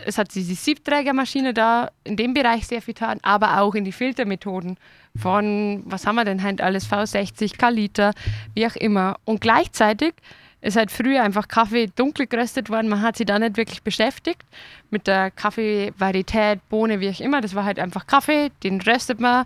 es 0.05 0.17
hat 0.17 0.33
diese 0.33 0.55
Siebträgermaschine 0.55 1.53
da 1.53 1.91
in 2.05 2.15
dem 2.15 2.33
Bereich 2.33 2.65
sehr 2.65 2.81
viel 2.81 2.93
getan, 2.93 3.19
aber 3.21 3.59
auch 3.59 3.75
in 3.75 3.83
die 3.83 3.91
Filtermethoden 3.91 4.77
von, 5.17 5.83
was 5.85 6.07
haben 6.07 6.15
wir 6.15 6.23
denn 6.23 6.41
halt 6.41 6.61
alles, 6.61 6.89
V60, 6.89 7.57
Kaliter, 7.57 8.13
wie 8.53 8.65
auch 8.65 8.77
immer. 8.77 9.17
Und 9.25 9.41
gleichzeitig 9.41 10.13
ist 10.61 10.77
halt 10.77 10.89
früher 10.89 11.21
einfach 11.21 11.49
Kaffee 11.49 11.87
dunkel 11.93 12.27
geröstet 12.27 12.69
worden, 12.69 12.87
man 12.87 13.01
hat 13.01 13.17
sich 13.17 13.25
da 13.25 13.37
nicht 13.37 13.57
wirklich 13.57 13.83
beschäftigt 13.83 14.41
mit 14.89 15.05
der 15.05 15.31
Kaffeevarität, 15.31 16.61
Bohne, 16.69 17.01
wie 17.01 17.09
auch 17.09 17.19
immer. 17.19 17.41
Das 17.41 17.55
war 17.55 17.65
halt 17.65 17.79
einfach 17.79 18.07
Kaffee, 18.07 18.51
den 18.63 18.79
röstet 18.79 19.19
man, 19.19 19.43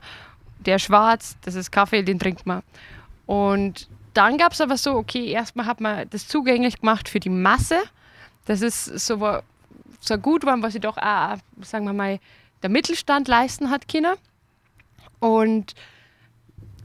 der 0.68 0.78
schwarz, 0.78 1.36
das 1.42 1.56
ist 1.56 1.72
Kaffee, 1.72 2.04
den 2.04 2.20
trinkt 2.20 2.46
man. 2.46 2.62
Und 3.26 3.90
dann 4.14 4.38
gab 4.38 4.52
es 4.52 4.62
aber 4.62 4.78
so, 4.78 4.94
okay, 4.94 5.32
erstmal 5.32 5.66
hat 5.66 5.82
man 5.82 6.08
das 6.12 6.28
zugänglich 6.28 6.80
gemacht 6.80 7.10
für 7.10 7.20
die 7.20 7.30
Masse. 7.30 7.80
Das 8.48 8.62
ist 8.62 8.86
so, 8.86 9.20
wa- 9.20 9.44
so 10.02 10.18
gut 10.18 10.46
war, 10.46 10.60
was 10.62 10.74
sich 10.74 10.82
doch 10.82 10.98
auch, 10.98 11.38
sagen 11.62 11.86
wir 11.86 11.94
mal, 11.94 12.20
der 12.64 12.70
Mittelstand 12.70 13.28
leisten 13.28 13.70
hat 13.70 13.88
können. 13.88 14.16
Und 15.20 15.76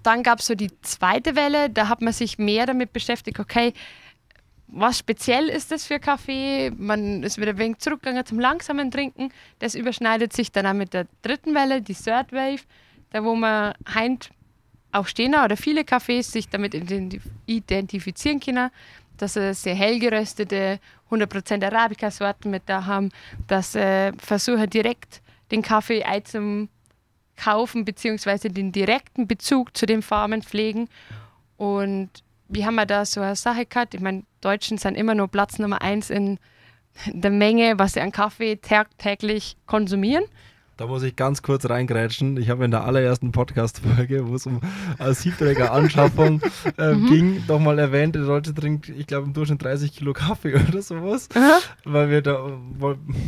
dann 0.02 0.22
gab 0.22 0.40
es 0.40 0.46
so 0.46 0.54
die 0.54 0.70
zweite 0.82 1.34
Welle, 1.36 1.70
da 1.70 1.88
hat 1.88 2.02
man 2.02 2.12
sich 2.12 2.38
mehr 2.38 2.66
damit 2.66 2.92
beschäftigt, 2.92 3.38
okay, 3.38 3.72
was 4.66 4.98
speziell 4.98 5.48
ist 5.48 5.70
das 5.70 5.86
für 5.86 6.00
Kaffee? 6.00 6.70
Man 6.76 7.22
ist 7.22 7.38
wieder 7.38 7.50
ein 7.50 7.58
wenig 7.58 7.78
zurückgegangen 7.78 8.24
zum 8.24 8.40
langsamen 8.40 8.90
Trinken. 8.90 9.30
Das 9.58 9.74
überschneidet 9.74 10.32
sich 10.32 10.50
dann 10.50 10.66
auch 10.66 10.72
mit 10.72 10.94
der 10.94 11.06
dritten 11.20 11.54
Welle, 11.54 11.82
die 11.82 11.94
Third 11.94 12.32
Wave, 12.32 12.62
da 13.10 13.22
wo 13.22 13.34
man 13.34 13.74
heint 13.94 14.30
auch 14.90 15.06
stehen 15.06 15.34
oder 15.34 15.56
viele 15.56 15.82
Cafés 15.82 16.24
sich 16.24 16.48
damit 16.48 16.74
identif- 16.74 17.20
identifizieren 17.46 18.40
können, 18.40 18.70
dass 19.22 19.34
sie 19.34 19.54
sehr 19.54 19.76
hell 19.76 20.00
geröstete, 20.00 20.80
100% 21.10 21.64
Arabica-Sorten 21.64 22.50
mit 22.50 22.64
da 22.66 22.86
haben, 22.86 23.10
dass 23.46 23.72
sie 23.72 24.12
versuchen 24.18 24.68
direkt 24.68 25.22
den 25.52 25.62
Kaffee 25.62 26.04
zum 26.24 26.68
kaufen, 27.36 27.84
beziehungsweise 27.84 28.50
den 28.50 28.72
direkten 28.72 29.26
Bezug 29.26 29.76
zu 29.76 29.86
den 29.86 30.02
Farmen 30.02 30.42
pflegen. 30.42 30.88
Und 31.56 32.10
wir 32.48 32.66
haben 32.66 32.76
ja 32.76 32.84
da 32.84 33.04
so 33.04 33.20
eine 33.20 33.36
Sache 33.36 33.64
gehabt, 33.66 33.94
ich 33.94 34.00
meine, 34.00 34.24
Deutschen 34.40 34.76
sind 34.76 34.96
immer 34.96 35.14
nur 35.14 35.28
Platz 35.28 35.58
Nummer 35.58 35.82
eins 35.82 36.10
in 36.10 36.38
der 37.06 37.30
Menge, 37.30 37.78
was 37.78 37.94
sie 37.94 38.00
an 38.00 38.12
Kaffee 38.12 38.56
tagtäglich 38.56 39.56
konsumieren. 39.66 40.24
Da 40.78 40.86
muss 40.86 41.02
ich 41.02 41.14
ganz 41.16 41.42
kurz 41.42 41.68
reingrätschen. 41.68 42.36
Ich 42.38 42.48
habe 42.48 42.64
in 42.64 42.70
der 42.70 42.84
allerersten 42.84 43.30
Podcast-Folge, 43.30 44.26
wo 44.26 44.34
es 44.34 44.46
um 44.46 44.60
äh, 44.98 45.12
Siebträger-Anschaffung 45.12 46.40
äh, 46.78 46.94
Mhm. 46.94 47.06
ging, 47.06 47.44
doch 47.46 47.60
mal 47.60 47.78
erwähnt, 47.78 48.14
der 48.14 48.22
Deutsche 48.24 48.54
trinkt, 48.54 48.88
ich 48.88 49.06
glaube, 49.06 49.26
im 49.26 49.32
Durchschnitt 49.34 49.62
30 49.62 49.94
Kilo 49.94 50.12
Kaffee 50.12 50.54
oder 50.68 50.82
sowas. 50.82 51.28
Aha. 51.34 51.58
Weil 51.84 52.10
wir 52.10 52.22
da 52.22 52.58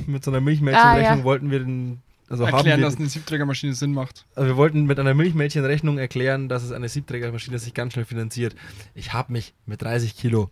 mit 0.06 0.24
so 0.24 0.30
einer 0.30 0.40
Milchmädchenrechnung 0.40 1.12
Ah, 1.12 1.16
ja. 1.18 1.24
wollten 1.24 1.50
wir 1.50 1.60
den. 1.60 2.00
Also 2.26 2.46
haben 2.46 2.54
Erklären, 2.54 2.80
wir, 2.80 2.86
dass 2.86 2.96
eine 2.96 3.06
Siebträgermaschine 3.08 3.74
Sinn 3.74 3.92
macht. 3.92 4.24
also 4.34 4.48
wir 4.48 4.56
wollten 4.56 4.86
mit 4.86 4.98
einer 4.98 5.12
Milchmädchenrechnung 5.12 5.98
erklären, 5.98 6.48
dass 6.48 6.62
es 6.62 6.72
eine 6.72 6.88
Siebträgermaschine 6.88 7.58
sich 7.58 7.74
ganz 7.74 7.92
schnell 7.92 8.06
finanziert. 8.06 8.56
Ich 8.94 9.12
habe 9.12 9.30
mich 9.32 9.52
mit 9.66 9.82
30 9.82 10.16
Kilo 10.16 10.50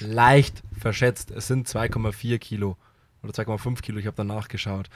leicht 0.00 0.62
verschätzt. 0.80 1.30
Es 1.30 1.46
sind 1.46 1.68
2,4 1.68 2.38
Kilo 2.38 2.78
oder 3.22 3.32
2,5 3.32 3.82
Kilo. 3.82 3.98
Ich 3.98 4.06
habe 4.06 4.16
dann 4.16 4.28
nachgeschaut. 4.28 4.88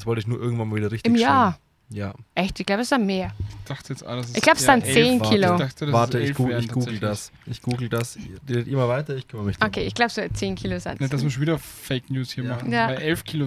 Das 0.00 0.06
wollte 0.06 0.20
ich 0.20 0.26
nur 0.26 0.40
irgendwann 0.40 0.68
mal 0.68 0.76
wieder 0.76 0.90
richtig 0.90 1.12
Im 1.12 1.18
Jahr. 1.18 1.52
stellen. 1.52 1.64
Ja. 1.92 2.14
Echt, 2.34 2.58
ich 2.58 2.64
glaube, 2.64 2.82
es 2.82 2.88
sind 2.88 3.04
mehr. 3.04 3.32
Ich 3.38 3.64
dachte 3.66 3.92
jetzt, 3.92 4.06
ah, 4.06 4.16
das 4.16 4.28
ist 4.28 4.36
Ich 4.38 4.42
glaub, 4.42 4.56
es 4.56 4.62
sind 4.64 4.82
elf. 4.84 4.94
10 4.94 5.20
Warte, 5.20 5.34
Kilo. 5.34 5.52
Ich 5.52 5.58
dachte, 5.60 5.84
das 5.86 5.92
Warte, 5.92 6.20
ich, 6.20 6.34
google, 6.34 6.58
ich 6.60 6.68
google 6.68 6.98
das. 7.00 7.32
Ich 7.46 7.60
google 7.60 7.88
das. 7.88 8.16
Ihr 8.16 8.22
redet 8.48 8.68
immer 8.68 8.88
weiter, 8.88 9.14
ich 9.16 9.28
kümmere 9.28 9.46
mich 9.46 9.58
drum. 9.58 9.68
Okay, 9.68 9.82
ich 9.82 9.92
glaube, 9.94 10.10
so 10.10 10.22
10 10.26 10.54
Kilo 10.54 10.78
sind 10.78 11.00
Nicht, 11.00 11.12
dass 11.12 11.20
wir 11.20 11.26
es. 11.26 11.32
schon 11.34 11.42
wieder 11.42 11.58
Fake 11.58 12.08
News 12.10 12.30
hier 12.30 12.44
Ja. 12.44 12.50
machen. 12.54 12.72
Ja. 12.72 12.86
Bei 12.86 12.94
11 12.94 13.24
Kilo, 13.24 13.46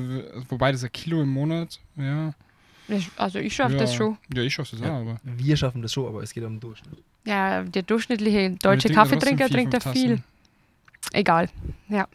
wobei 0.49 0.71
das 0.71 0.81
ist 0.81 0.85
ein 0.85 0.91
Kilo 0.91 1.21
im 1.23 1.29
Monat, 1.29 1.79
ja. 1.95 2.33
Also 3.17 3.39
ich 3.39 3.55
schaffe 3.55 3.73
ja. 3.75 3.79
das 3.79 3.95
schon. 3.95 4.17
Ja, 4.33 4.43
ich 4.43 4.53
schaffe 4.53 4.75
das 4.75 4.85
Ja. 4.85 4.93
auch, 4.93 5.01
aber. 5.01 5.19
Wir 5.23 5.55
schaffen 5.57 5.81
das 5.81 5.91
schon, 5.93 6.05
aber 6.07 6.21
es 6.21 6.33
geht 6.33 6.43
um 6.43 6.55
den 6.55 6.59
Durchschnitt. 6.59 6.99
Ja, 7.25 7.63
der 7.63 7.81
durchschnittliche 7.83 8.51
deutsche 8.61 8.89
Kaffeetrinker 8.89 9.49
trinkt 9.49 9.73
da 9.73 9.79
viel. 9.79 10.21
Egal. 11.13 11.49
Ja. 11.89 12.07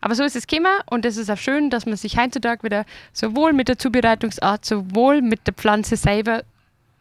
Aber 0.00 0.14
so 0.14 0.24
ist 0.24 0.36
es 0.36 0.46
gekommen 0.46 0.72
und 0.86 1.04
es 1.04 1.16
ist 1.16 1.30
auch 1.30 1.38
schön, 1.38 1.70
dass 1.70 1.86
man 1.86 1.96
sich 1.96 2.16
heutzutage 2.16 2.62
wieder 2.62 2.84
sowohl 3.12 3.52
mit 3.52 3.68
der 3.68 3.78
Zubereitungsart, 3.78 4.64
sowohl 4.64 5.22
mit 5.22 5.46
der 5.46 5.54
Pflanze 5.54 5.96
selber, 5.96 6.44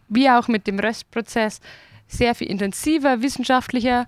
wie 0.10 0.30
auch 0.30 0.48
mit 0.48 0.68
dem 0.68 0.80
Röstprozess 0.80 1.60
sehr 2.08 2.36
viel 2.36 2.48
intensiver, 2.48 3.22
wissenschaftlicher 3.22 4.08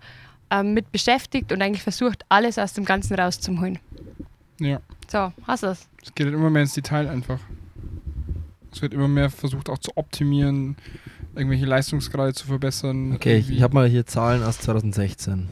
ähm, 0.49 0.73
mit 0.73 0.91
beschäftigt 0.91 1.51
und 1.51 1.61
eigentlich 1.61 1.83
versucht, 1.83 2.23
alles 2.29 2.57
aus 2.57 2.73
dem 2.73 2.85
Ganzen 2.85 3.15
rauszuholen. 3.15 3.79
Ja. 4.59 4.79
So, 5.07 5.31
hast 5.45 5.63
du 5.63 5.67
es? 5.67 5.87
Es 6.03 6.13
geht 6.13 6.25
halt 6.25 6.35
immer 6.35 6.49
mehr 6.49 6.63
ins 6.63 6.73
Detail 6.73 7.07
einfach. 7.07 7.39
Es 8.71 8.81
wird 8.81 8.93
immer 8.93 9.07
mehr 9.07 9.29
versucht 9.29 9.69
auch 9.69 9.79
zu 9.79 9.91
optimieren, 9.95 10.77
irgendwelche 11.35 11.65
Leistungsgrade 11.65 12.33
zu 12.33 12.45
verbessern. 12.47 13.13
Okay, 13.13 13.37
ich, 13.37 13.45
irgendwie. 13.45 13.55
ich 13.57 13.63
habe 13.63 13.73
mal 13.73 13.87
hier 13.87 14.05
Zahlen 14.05 14.43
aus 14.43 14.59
2016. 14.59 15.49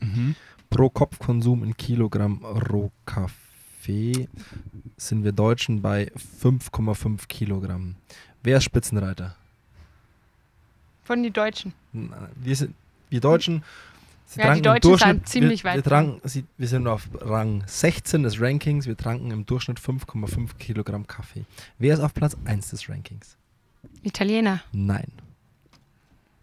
Mhm. 0.00 0.34
Pro 0.70 0.88
Kopfkonsum 0.88 1.64
in 1.64 1.76
Kilogramm 1.76 2.44
Rohkaffee 2.44 4.28
sind 4.96 5.24
wir 5.24 5.32
Deutschen 5.32 5.82
bei 5.82 6.10
5,5 6.42 7.26
Kilogramm. 7.26 7.96
Wer 8.42 8.58
ist 8.58 8.64
Spitzenreiter? 8.64 9.34
Von 11.02 11.22
den 11.22 11.32
Deutschen. 11.32 11.74
Wir, 11.92 12.56
sind, 12.56 12.74
wir 13.10 13.20
Deutschen 13.20 13.64
sie 14.30 14.40
Ja, 14.40 14.54
die 14.54 14.62
Deutschen 14.62 14.98
sind 14.98 15.28
ziemlich 15.28 15.64
wir, 15.64 15.70
weit 15.70 15.76
wir, 15.76 15.82
tranken, 15.82 16.20
sie, 16.28 16.44
wir 16.56 16.68
sind 16.68 16.86
auf 16.86 17.08
Rang 17.20 17.64
16 17.66 18.22
des 18.22 18.40
Rankings. 18.40 18.86
Wir 18.86 18.96
tranken 18.96 19.30
im 19.32 19.44
Durchschnitt 19.44 19.80
5,5 19.80 20.56
Kilogramm 20.58 21.06
Kaffee. 21.06 21.44
Wer 21.78 21.94
ist 21.94 22.00
auf 22.00 22.14
Platz 22.14 22.36
1 22.44 22.70
des 22.70 22.88
Rankings? 22.88 23.36
Italiener. 24.02 24.62
Nein. 24.72 25.10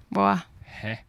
Boah. 0.09 0.43
Hä? 0.63 0.99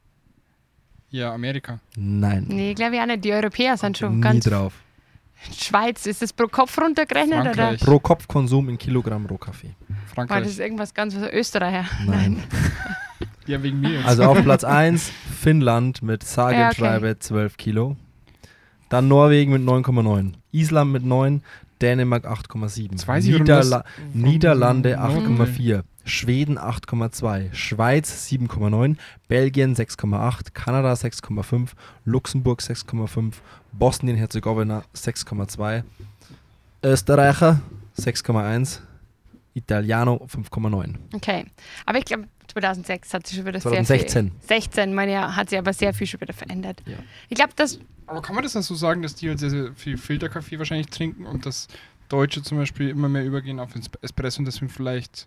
Ja, 1.10 1.32
Amerika. 1.32 1.78
Nein. 1.96 2.44
Nee, 2.48 2.74
glaube 2.74 2.96
ich 2.96 3.00
auch 3.00 3.06
nicht. 3.06 3.24
Die 3.24 3.32
Europäer 3.32 3.76
sind 3.76 3.96
schon 3.98 4.16
Nie 4.16 4.20
ganz. 4.20 4.44
drauf. 4.44 4.72
Schweiz, 5.56 6.04
ist 6.06 6.20
das 6.20 6.32
pro 6.32 6.48
Kopf 6.48 6.76
runtergerechnet 6.78 7.40
oder? 7.40 7.54
Frankreich. 7.54 7.80
Pro 7.80 7.98
Kopfkonsum 8.00 8.68
in 8.68 8.76
Kilogramm 8.78 9.24
Rohkaffee. 9.26 9.74
War 9.88 9.96
Frankreich. 10.14 10.44
das 10.44 10.58
irgendwas 10.58 10.92
ganz 10.92 11.14
was 11.16 11.30
Österreicher? 11.32 11.84
Nein. 12.06 12.42
Ja, 13.46 13.62
wegen 13.62 13.80
mir 13.80 13.92
jetzt. 13.94 14.06
Also 14.06 14.24
auf 14.24 14.42
Platz 14.42 14.62
1 14.62 15.10
Finnland 15.40 16.02
mit 16.02 16.22
sage 16.22 16.54
und 16.56 16.60
Ja, 16.60 16.66
okay. 16.68 16.76
schreibe 16.76 17.18
12 17.18 17.56
Kilo. 17.56 17.96
Dann 18.90 19.08
Norwegen 19.08 19.52
mit 19.52 19.62
9,9. 19.62 20.34
Island 20.52 20.92
mit 20.92 21.02
9. 21.02 21.42
Dänemark 21.80 22.26
8,7. 22.26 22.90
Jetzt 22.90 23.08
weiß 23.08 23.24
ich, 23.24 23.32
warum 23.32 23.44
Niederla 23.44 23.84
Niederlande 24.14 24.98
so 25.00 25.20
Noten 25.20 25.40
8,4. 25.42 25.82
Schweden 26.04 26.58
8,2. 26.58 27.52
Schweiz 27.54 28.28
7,9. 28.30 28.96
Belgien 29.28 29.74
6,8. 29.74 30.52
Kanada 30.52 30.92
6,5. 30.92 31.68
Luxemburg 32.04 32.60
6,5. 32.60 33.34
Bosnien-Herzegowina 33.72 34.84
6,2. 34.94 35.82
Österreicher 36.82 37.60
6,1. 37.98 38.80
Italiano 39.58 40.26
5,9. 40.32 40.94
Okay. 41.14 41.44
Aber 41.86 41.98
ich 41.98 42.04
glaube, 42.04 42.24
2006 42.48 43.14
hat 43.14 43.26
sich 43.26 43.36
schon 43.36 43.46
wieder 43.46 43.60
sehr 43.60 43.72
2016. 43.72 44.30
viel. 44.30 44.48
16, 44.48 44.94
meine 44.94 45.12
ja, 45.12 45.36
hat 45.36 45.50
sich 45.50 45.58
aber 45.58 45.72
sehr 45.72 45.92
viel 45.92 46.06
schon 46.06 46.20
wieder 46.20 46.32
verändert. 46.32 46.82
Ja. 46.86 46.96
Ich 47.28 47.36
glaube, 47.36 47.52
das. 47.56 47.78
Aber 48.06 48.22
kann 48.22 48.34
man 48.34 48.42
das 48.42 48.54
dann 48.54 48.62
so 48.62 48.74
sagen, 48.74 49.02
dass 49.02 49.14
die 49.14 49.28
halt 49.28 49.38
sehr, 49.38 49.50
sehr 49.50 49.72
viel 49.74 49.98
Filterkaffee 49.98 50.58
wahrscheinlich 50.58 50.88
trinken 50.88 51.26
und 51.26 51.44
dass 51.44 51.68
Deutsche 52.08 52.42
zum 52.42 52.58
Beispiel 52.58 52.88
immer 52.88 53.08
mehr 53.08 53.24
übergehen 53.24 53.60
auf 53.60 53.70
Espresso 54.00 54.40
und 54.40 54.46
deswegen 54.46 54.70
vielleicht. 54.70 55.26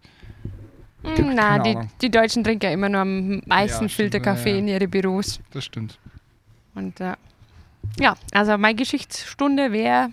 Mh, 1.03 1.15
Keine 1.15 1.33
na, 1.35 1.59
die, 1.59 1.77
die 2.01 2.09
Deutschen 2.09 2.43
trinken 2.43 2.65
ja 2.65 2.71
immer 2.71 2.89
nur 2.89 3.01
am 3.01 3.41
meisten 3.45 3.85
Ja, 3.85 3.89
Filterkaffee 3.89 4.49
ja, 4.49 4.55
ja. 4.55 4.59
in 4.61 4.67
ihre 4.67 4.87
Büros. 4.87 5.39
Das 5.51 5.65
stimmt. 5.65 5.99
Und 6.73 6.99
äh, 6.99 7.13
ja, 7.99 8.15
also 8.31 8.57
meine 8.57 8.75
Geschichtsstunde 8.75 9.71
wäre 9.71 10.11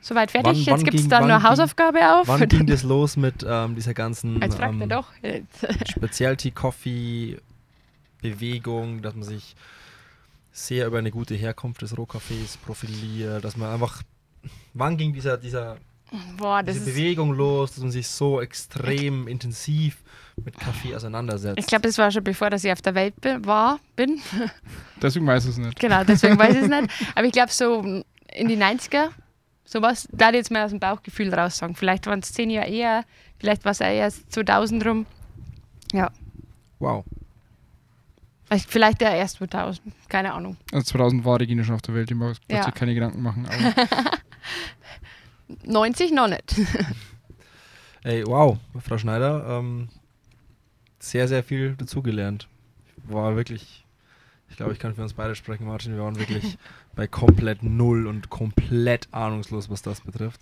soweit 0.00 0.30
fertig. 0.30 0.52
Wann- 0.52 0.56
Jetzt 0.56 0.68
wann 0.70 0.84
gibt 0.84 1.00
es 1.00 1.08
dann 1.08 1.26
ging- 1.26 1.42
Hausaufgabe 1.42 2.14
auf. 2.20 2.28
Wann 2.28 2.48
ging 2.48 2.66
das 2.66 2.82
los 2.82 3.16
mit 3.16 3.44
ähm, 3.46 3.74
dieser 3.74 3.94
ganzen 3.94 4.40
Jetzt 4.40 4.56
fragt 4.56 4.74
ähm, 4.80 4.88
doch. 4.88 5.08
Specialty 6.10 6.50
Coffee 6.50 7.38
Bewegung, 8.22 9.02
dass 9.02 9.14
man 9.14 9.24
sich 9.24 9.54
sehr 10.52 10.86
über 10.86 10.98
eine 10.98 11.10
gute 11.10 11.34
Herkunft 11.34 11.82
des 11.82 11.96
Rohkaffees 11.96 12.56
profiliert, 12.58 13.44
dass 13.44 13.56
man 13.56 13.70
einfach 13.72 14.02
wann 14.74 14.96
ging 14.96 15.12
dieser 15.12 15.36
dieser 15.38 15.76
Boah, 16.36 16.62
das 16.62 16.74
diese. 16.74 16.90
Bewegung 16.90 17.32
los, 17.34 17.70
dass 17.74 17.82
man 17.82 17.92
sich 17.92 18.08
so 18.08 18.40
extrem 18.40 19.28
intensiv 19.28 19.98
mit 20.44 20.58
Kaffee 20.58 20.96
auseinandersetzt. 20.96 21.56
Ich 21.58 21.66
glaube, 21.66 21.82
das 21.86 21.98
war 21.98 22.10
schon 22.10 22.24
bevor, 22.24 22.50
dass 22.50 22.64
ich 22.64 22.72
auf 22.72 22.82
der 22.82 22.96
Welt 22.96 23.20
bin, 23.20 23.44
war, 23.44 23.78
bin. 23.94 24.20
Deswegen 25.00 25.24
weiß 25.26 25.44
ich 25.44 25.50
es 25.50 25.58
nicht. 25.58 25.78
Genau, 25.78 26.02
deswegen 26.02 26.36
weiß 26.36 26.56
ich 26.56 26.62
es 26.62 26.68
nicht. 26.68 26.90
Aber 27.14 27.26
ich 27.26 27.32
glaube, 27.32 27.52
so 27.52 27.82
in 27.82 28.48
die 28.48 28.56
90er, 28.56 29.10
sowas, 29.70 30.08
da 30.12 30.30
ich 30.30 30.36
jetzt 30.36 30.50
mal 30.50 30.64
aus 30.64 30.70
dem 30.70 30.80
Bauchgefühl 30.80 31.32
raus 31.32 31.58
sagen. 31.58 31.76
Vielleicht 31.76 32.06
waren 32.06 32.18
es 32.20 32.32
zehn 32.32 32.50
Jahre 32.50 32.68
eher, 32.68 33.04
vielleicht 33.38 33.64
war 33.64 33.72
es 33.72 33.80
erst 33.80 34.32
2000 34.32 34.84
rum. 34.84 35.06
Ja, 35.92 36.10
wow. 36.78 37.04
vielleicht- 38.68 39.00
ja 39.00 39.14
erst 39.14 39.36
2000, 39.36 39.92
keine 40.08 40.32
Ahnung. 40.32 40.56
Also 40.72 40.84
2000 40.92 41.24
war 41.24 41.38
Regina 41.38 41.62
schon 41.64 41.76
auf 41.76 41.82
der 41.82 41.94
Welt, 41.94 42.10
die 42.10 42.14
mag 42.14 42.36
Ja. 42.50 42.58
ja. 42.64 42.70
keine 42.72 42.94
Gedanken 42.94 43.22
machen. 43.22 43.46
Aber 43.46 44.18
90 45.64 46.12
noch 46.12 46.28
nicht. 46.28 46.54
Ey, 48.02 48.24
wow, 48.26 48.56
Frau 48.82 48.98
Schneider, 48.98 49.58
ähm, 49.58 49.88
sehr, 50.98 51.28
sehr 51.28 51.42
viel 51.44 51.74
dazugelernt. 51.76 52.48
War 53.04 53.36
wirklich, 53.36 53.84
ich 54.48 54.56
glaube, 54.56 54.72
ich 54.72 54.78
kann 54.78 54.94
für 54.94 55.02
uns 55.02 55.12
beide 55.12 55.34
sprechen, 55.34 55.66
Martin, 55.66 55.94
wir 55.94 56.02
waren 56.02 56.18
wirklich 56.18 56.56
bei 56.96 57.06
komplett 57.06 57.62
null 57.62 58.06
und 58.06 58.30
komplett 58.30 59.08
ahnungslos, 59.12 59.70
was 59.70 59.82
das 59.82 60.00
betrifft. 60.00 60.40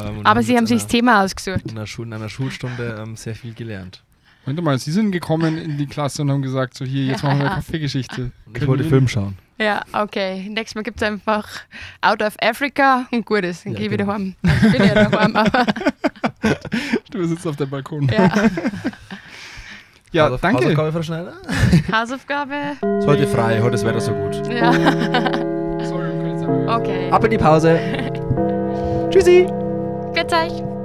Ähm, 0.00 0.20
Aber 0.24 0.42
Sie 0.42 0.56
haben 0.56 0.66
sich 0.66 0.78
das 0.82 0.86
Thema 0.88 1.22
ausgesucht. 1.22 1.62
in 1.70 1.76
einer, 1.76 1.86
Schul 1.86 2.06
in 2.06 2.12
einer 2.12 2.28
Schulstunde 2.28 3.02
ähm, 3.02 3.16
sehr 3.16 3.34
viel 3.34 3.54
gelernt. 3.54 4.02
Moment 4.46 4.64
mal, 4.64 4.78
Sie 4.78 4.92
sind 4.92 5.10
gekommen 5.10 5.58
in 5.58 5.76
die 5.76 5.86
Klasse 5.86 6.22
und 6.22 6.30
haben 6.30 6.42
gesagt, 6.42 6.74
so 6.74 6.84
hier, 6.84 7.04
jetzt 7.06 7.22
machen 7.24 7.40
wir 7.40 7.46
Kaffeegeschichte. 7.50 8.30
Und 8.46 8.56
ich 8.56 8.66
wollte 8.66 8.84
Film 8.84 9.08
schauen. 9.08 9.36
Ja, 9.58 9.82
okay. 9.92 10.48
Nächstes 10.50 10.74
Mal 10.76 10.82
gibt 10.82 10.98
es 11.00 11.02
einfach 11.02 11.48
Out 12.00 12.22
of 12.22 12.36
Africa 12.42 13.06
und 13.10 13.24
gut 13.26 13.42
ist. 13.44 13.64
Dann 13.64 13.72
Ja, 13.72 13.78
gehe 13.78 13.86
ich 13.86 13.92
wieder 13.92 14.04
genau. 14.04 14.14
heim. 14.14 14.34
Also 14.44 14.66
ich 14.66 14.72
bin 14.72 14.86
ja 14.86 14.94
daheim, 14.94 15.36
aber 15.36 15.66
Du 17.10 17.24
sitzt 17.24 17.46
auf 17.46 17.56
dem 17.56 17.70
Balkon. 17.70 18.08
ja. 18.08 18.30
Ja, 20.12 20.26
Hausauf- 20.26 20.40
danke. 20.40 20.62
Hausaufgabe, 20.64 20.92
Frau 20.92 21.02
Schneider? 21.02 21.32
Hausaufgabe. 21.92 22.54
Ist 23.00 23.06
heute 23.06 23.26
frei, 23.26 23.60
heute 23.60 23.74
ist 23.74 23.82
das 23.84 23.88
Wetter 23.90 24.00
so 24.00 24.12
gut. 24.14 24.46
Ja, 24.48 24.72
okay. 26.68 27.10
Ab 27.10 27.24
in 27.24 27.30
die 27.30 27.38
Pause. 27.38 27.78
Tschüssi. 29.10 29.46
Grüß 30.14 30.32
euch. 30.32 30.75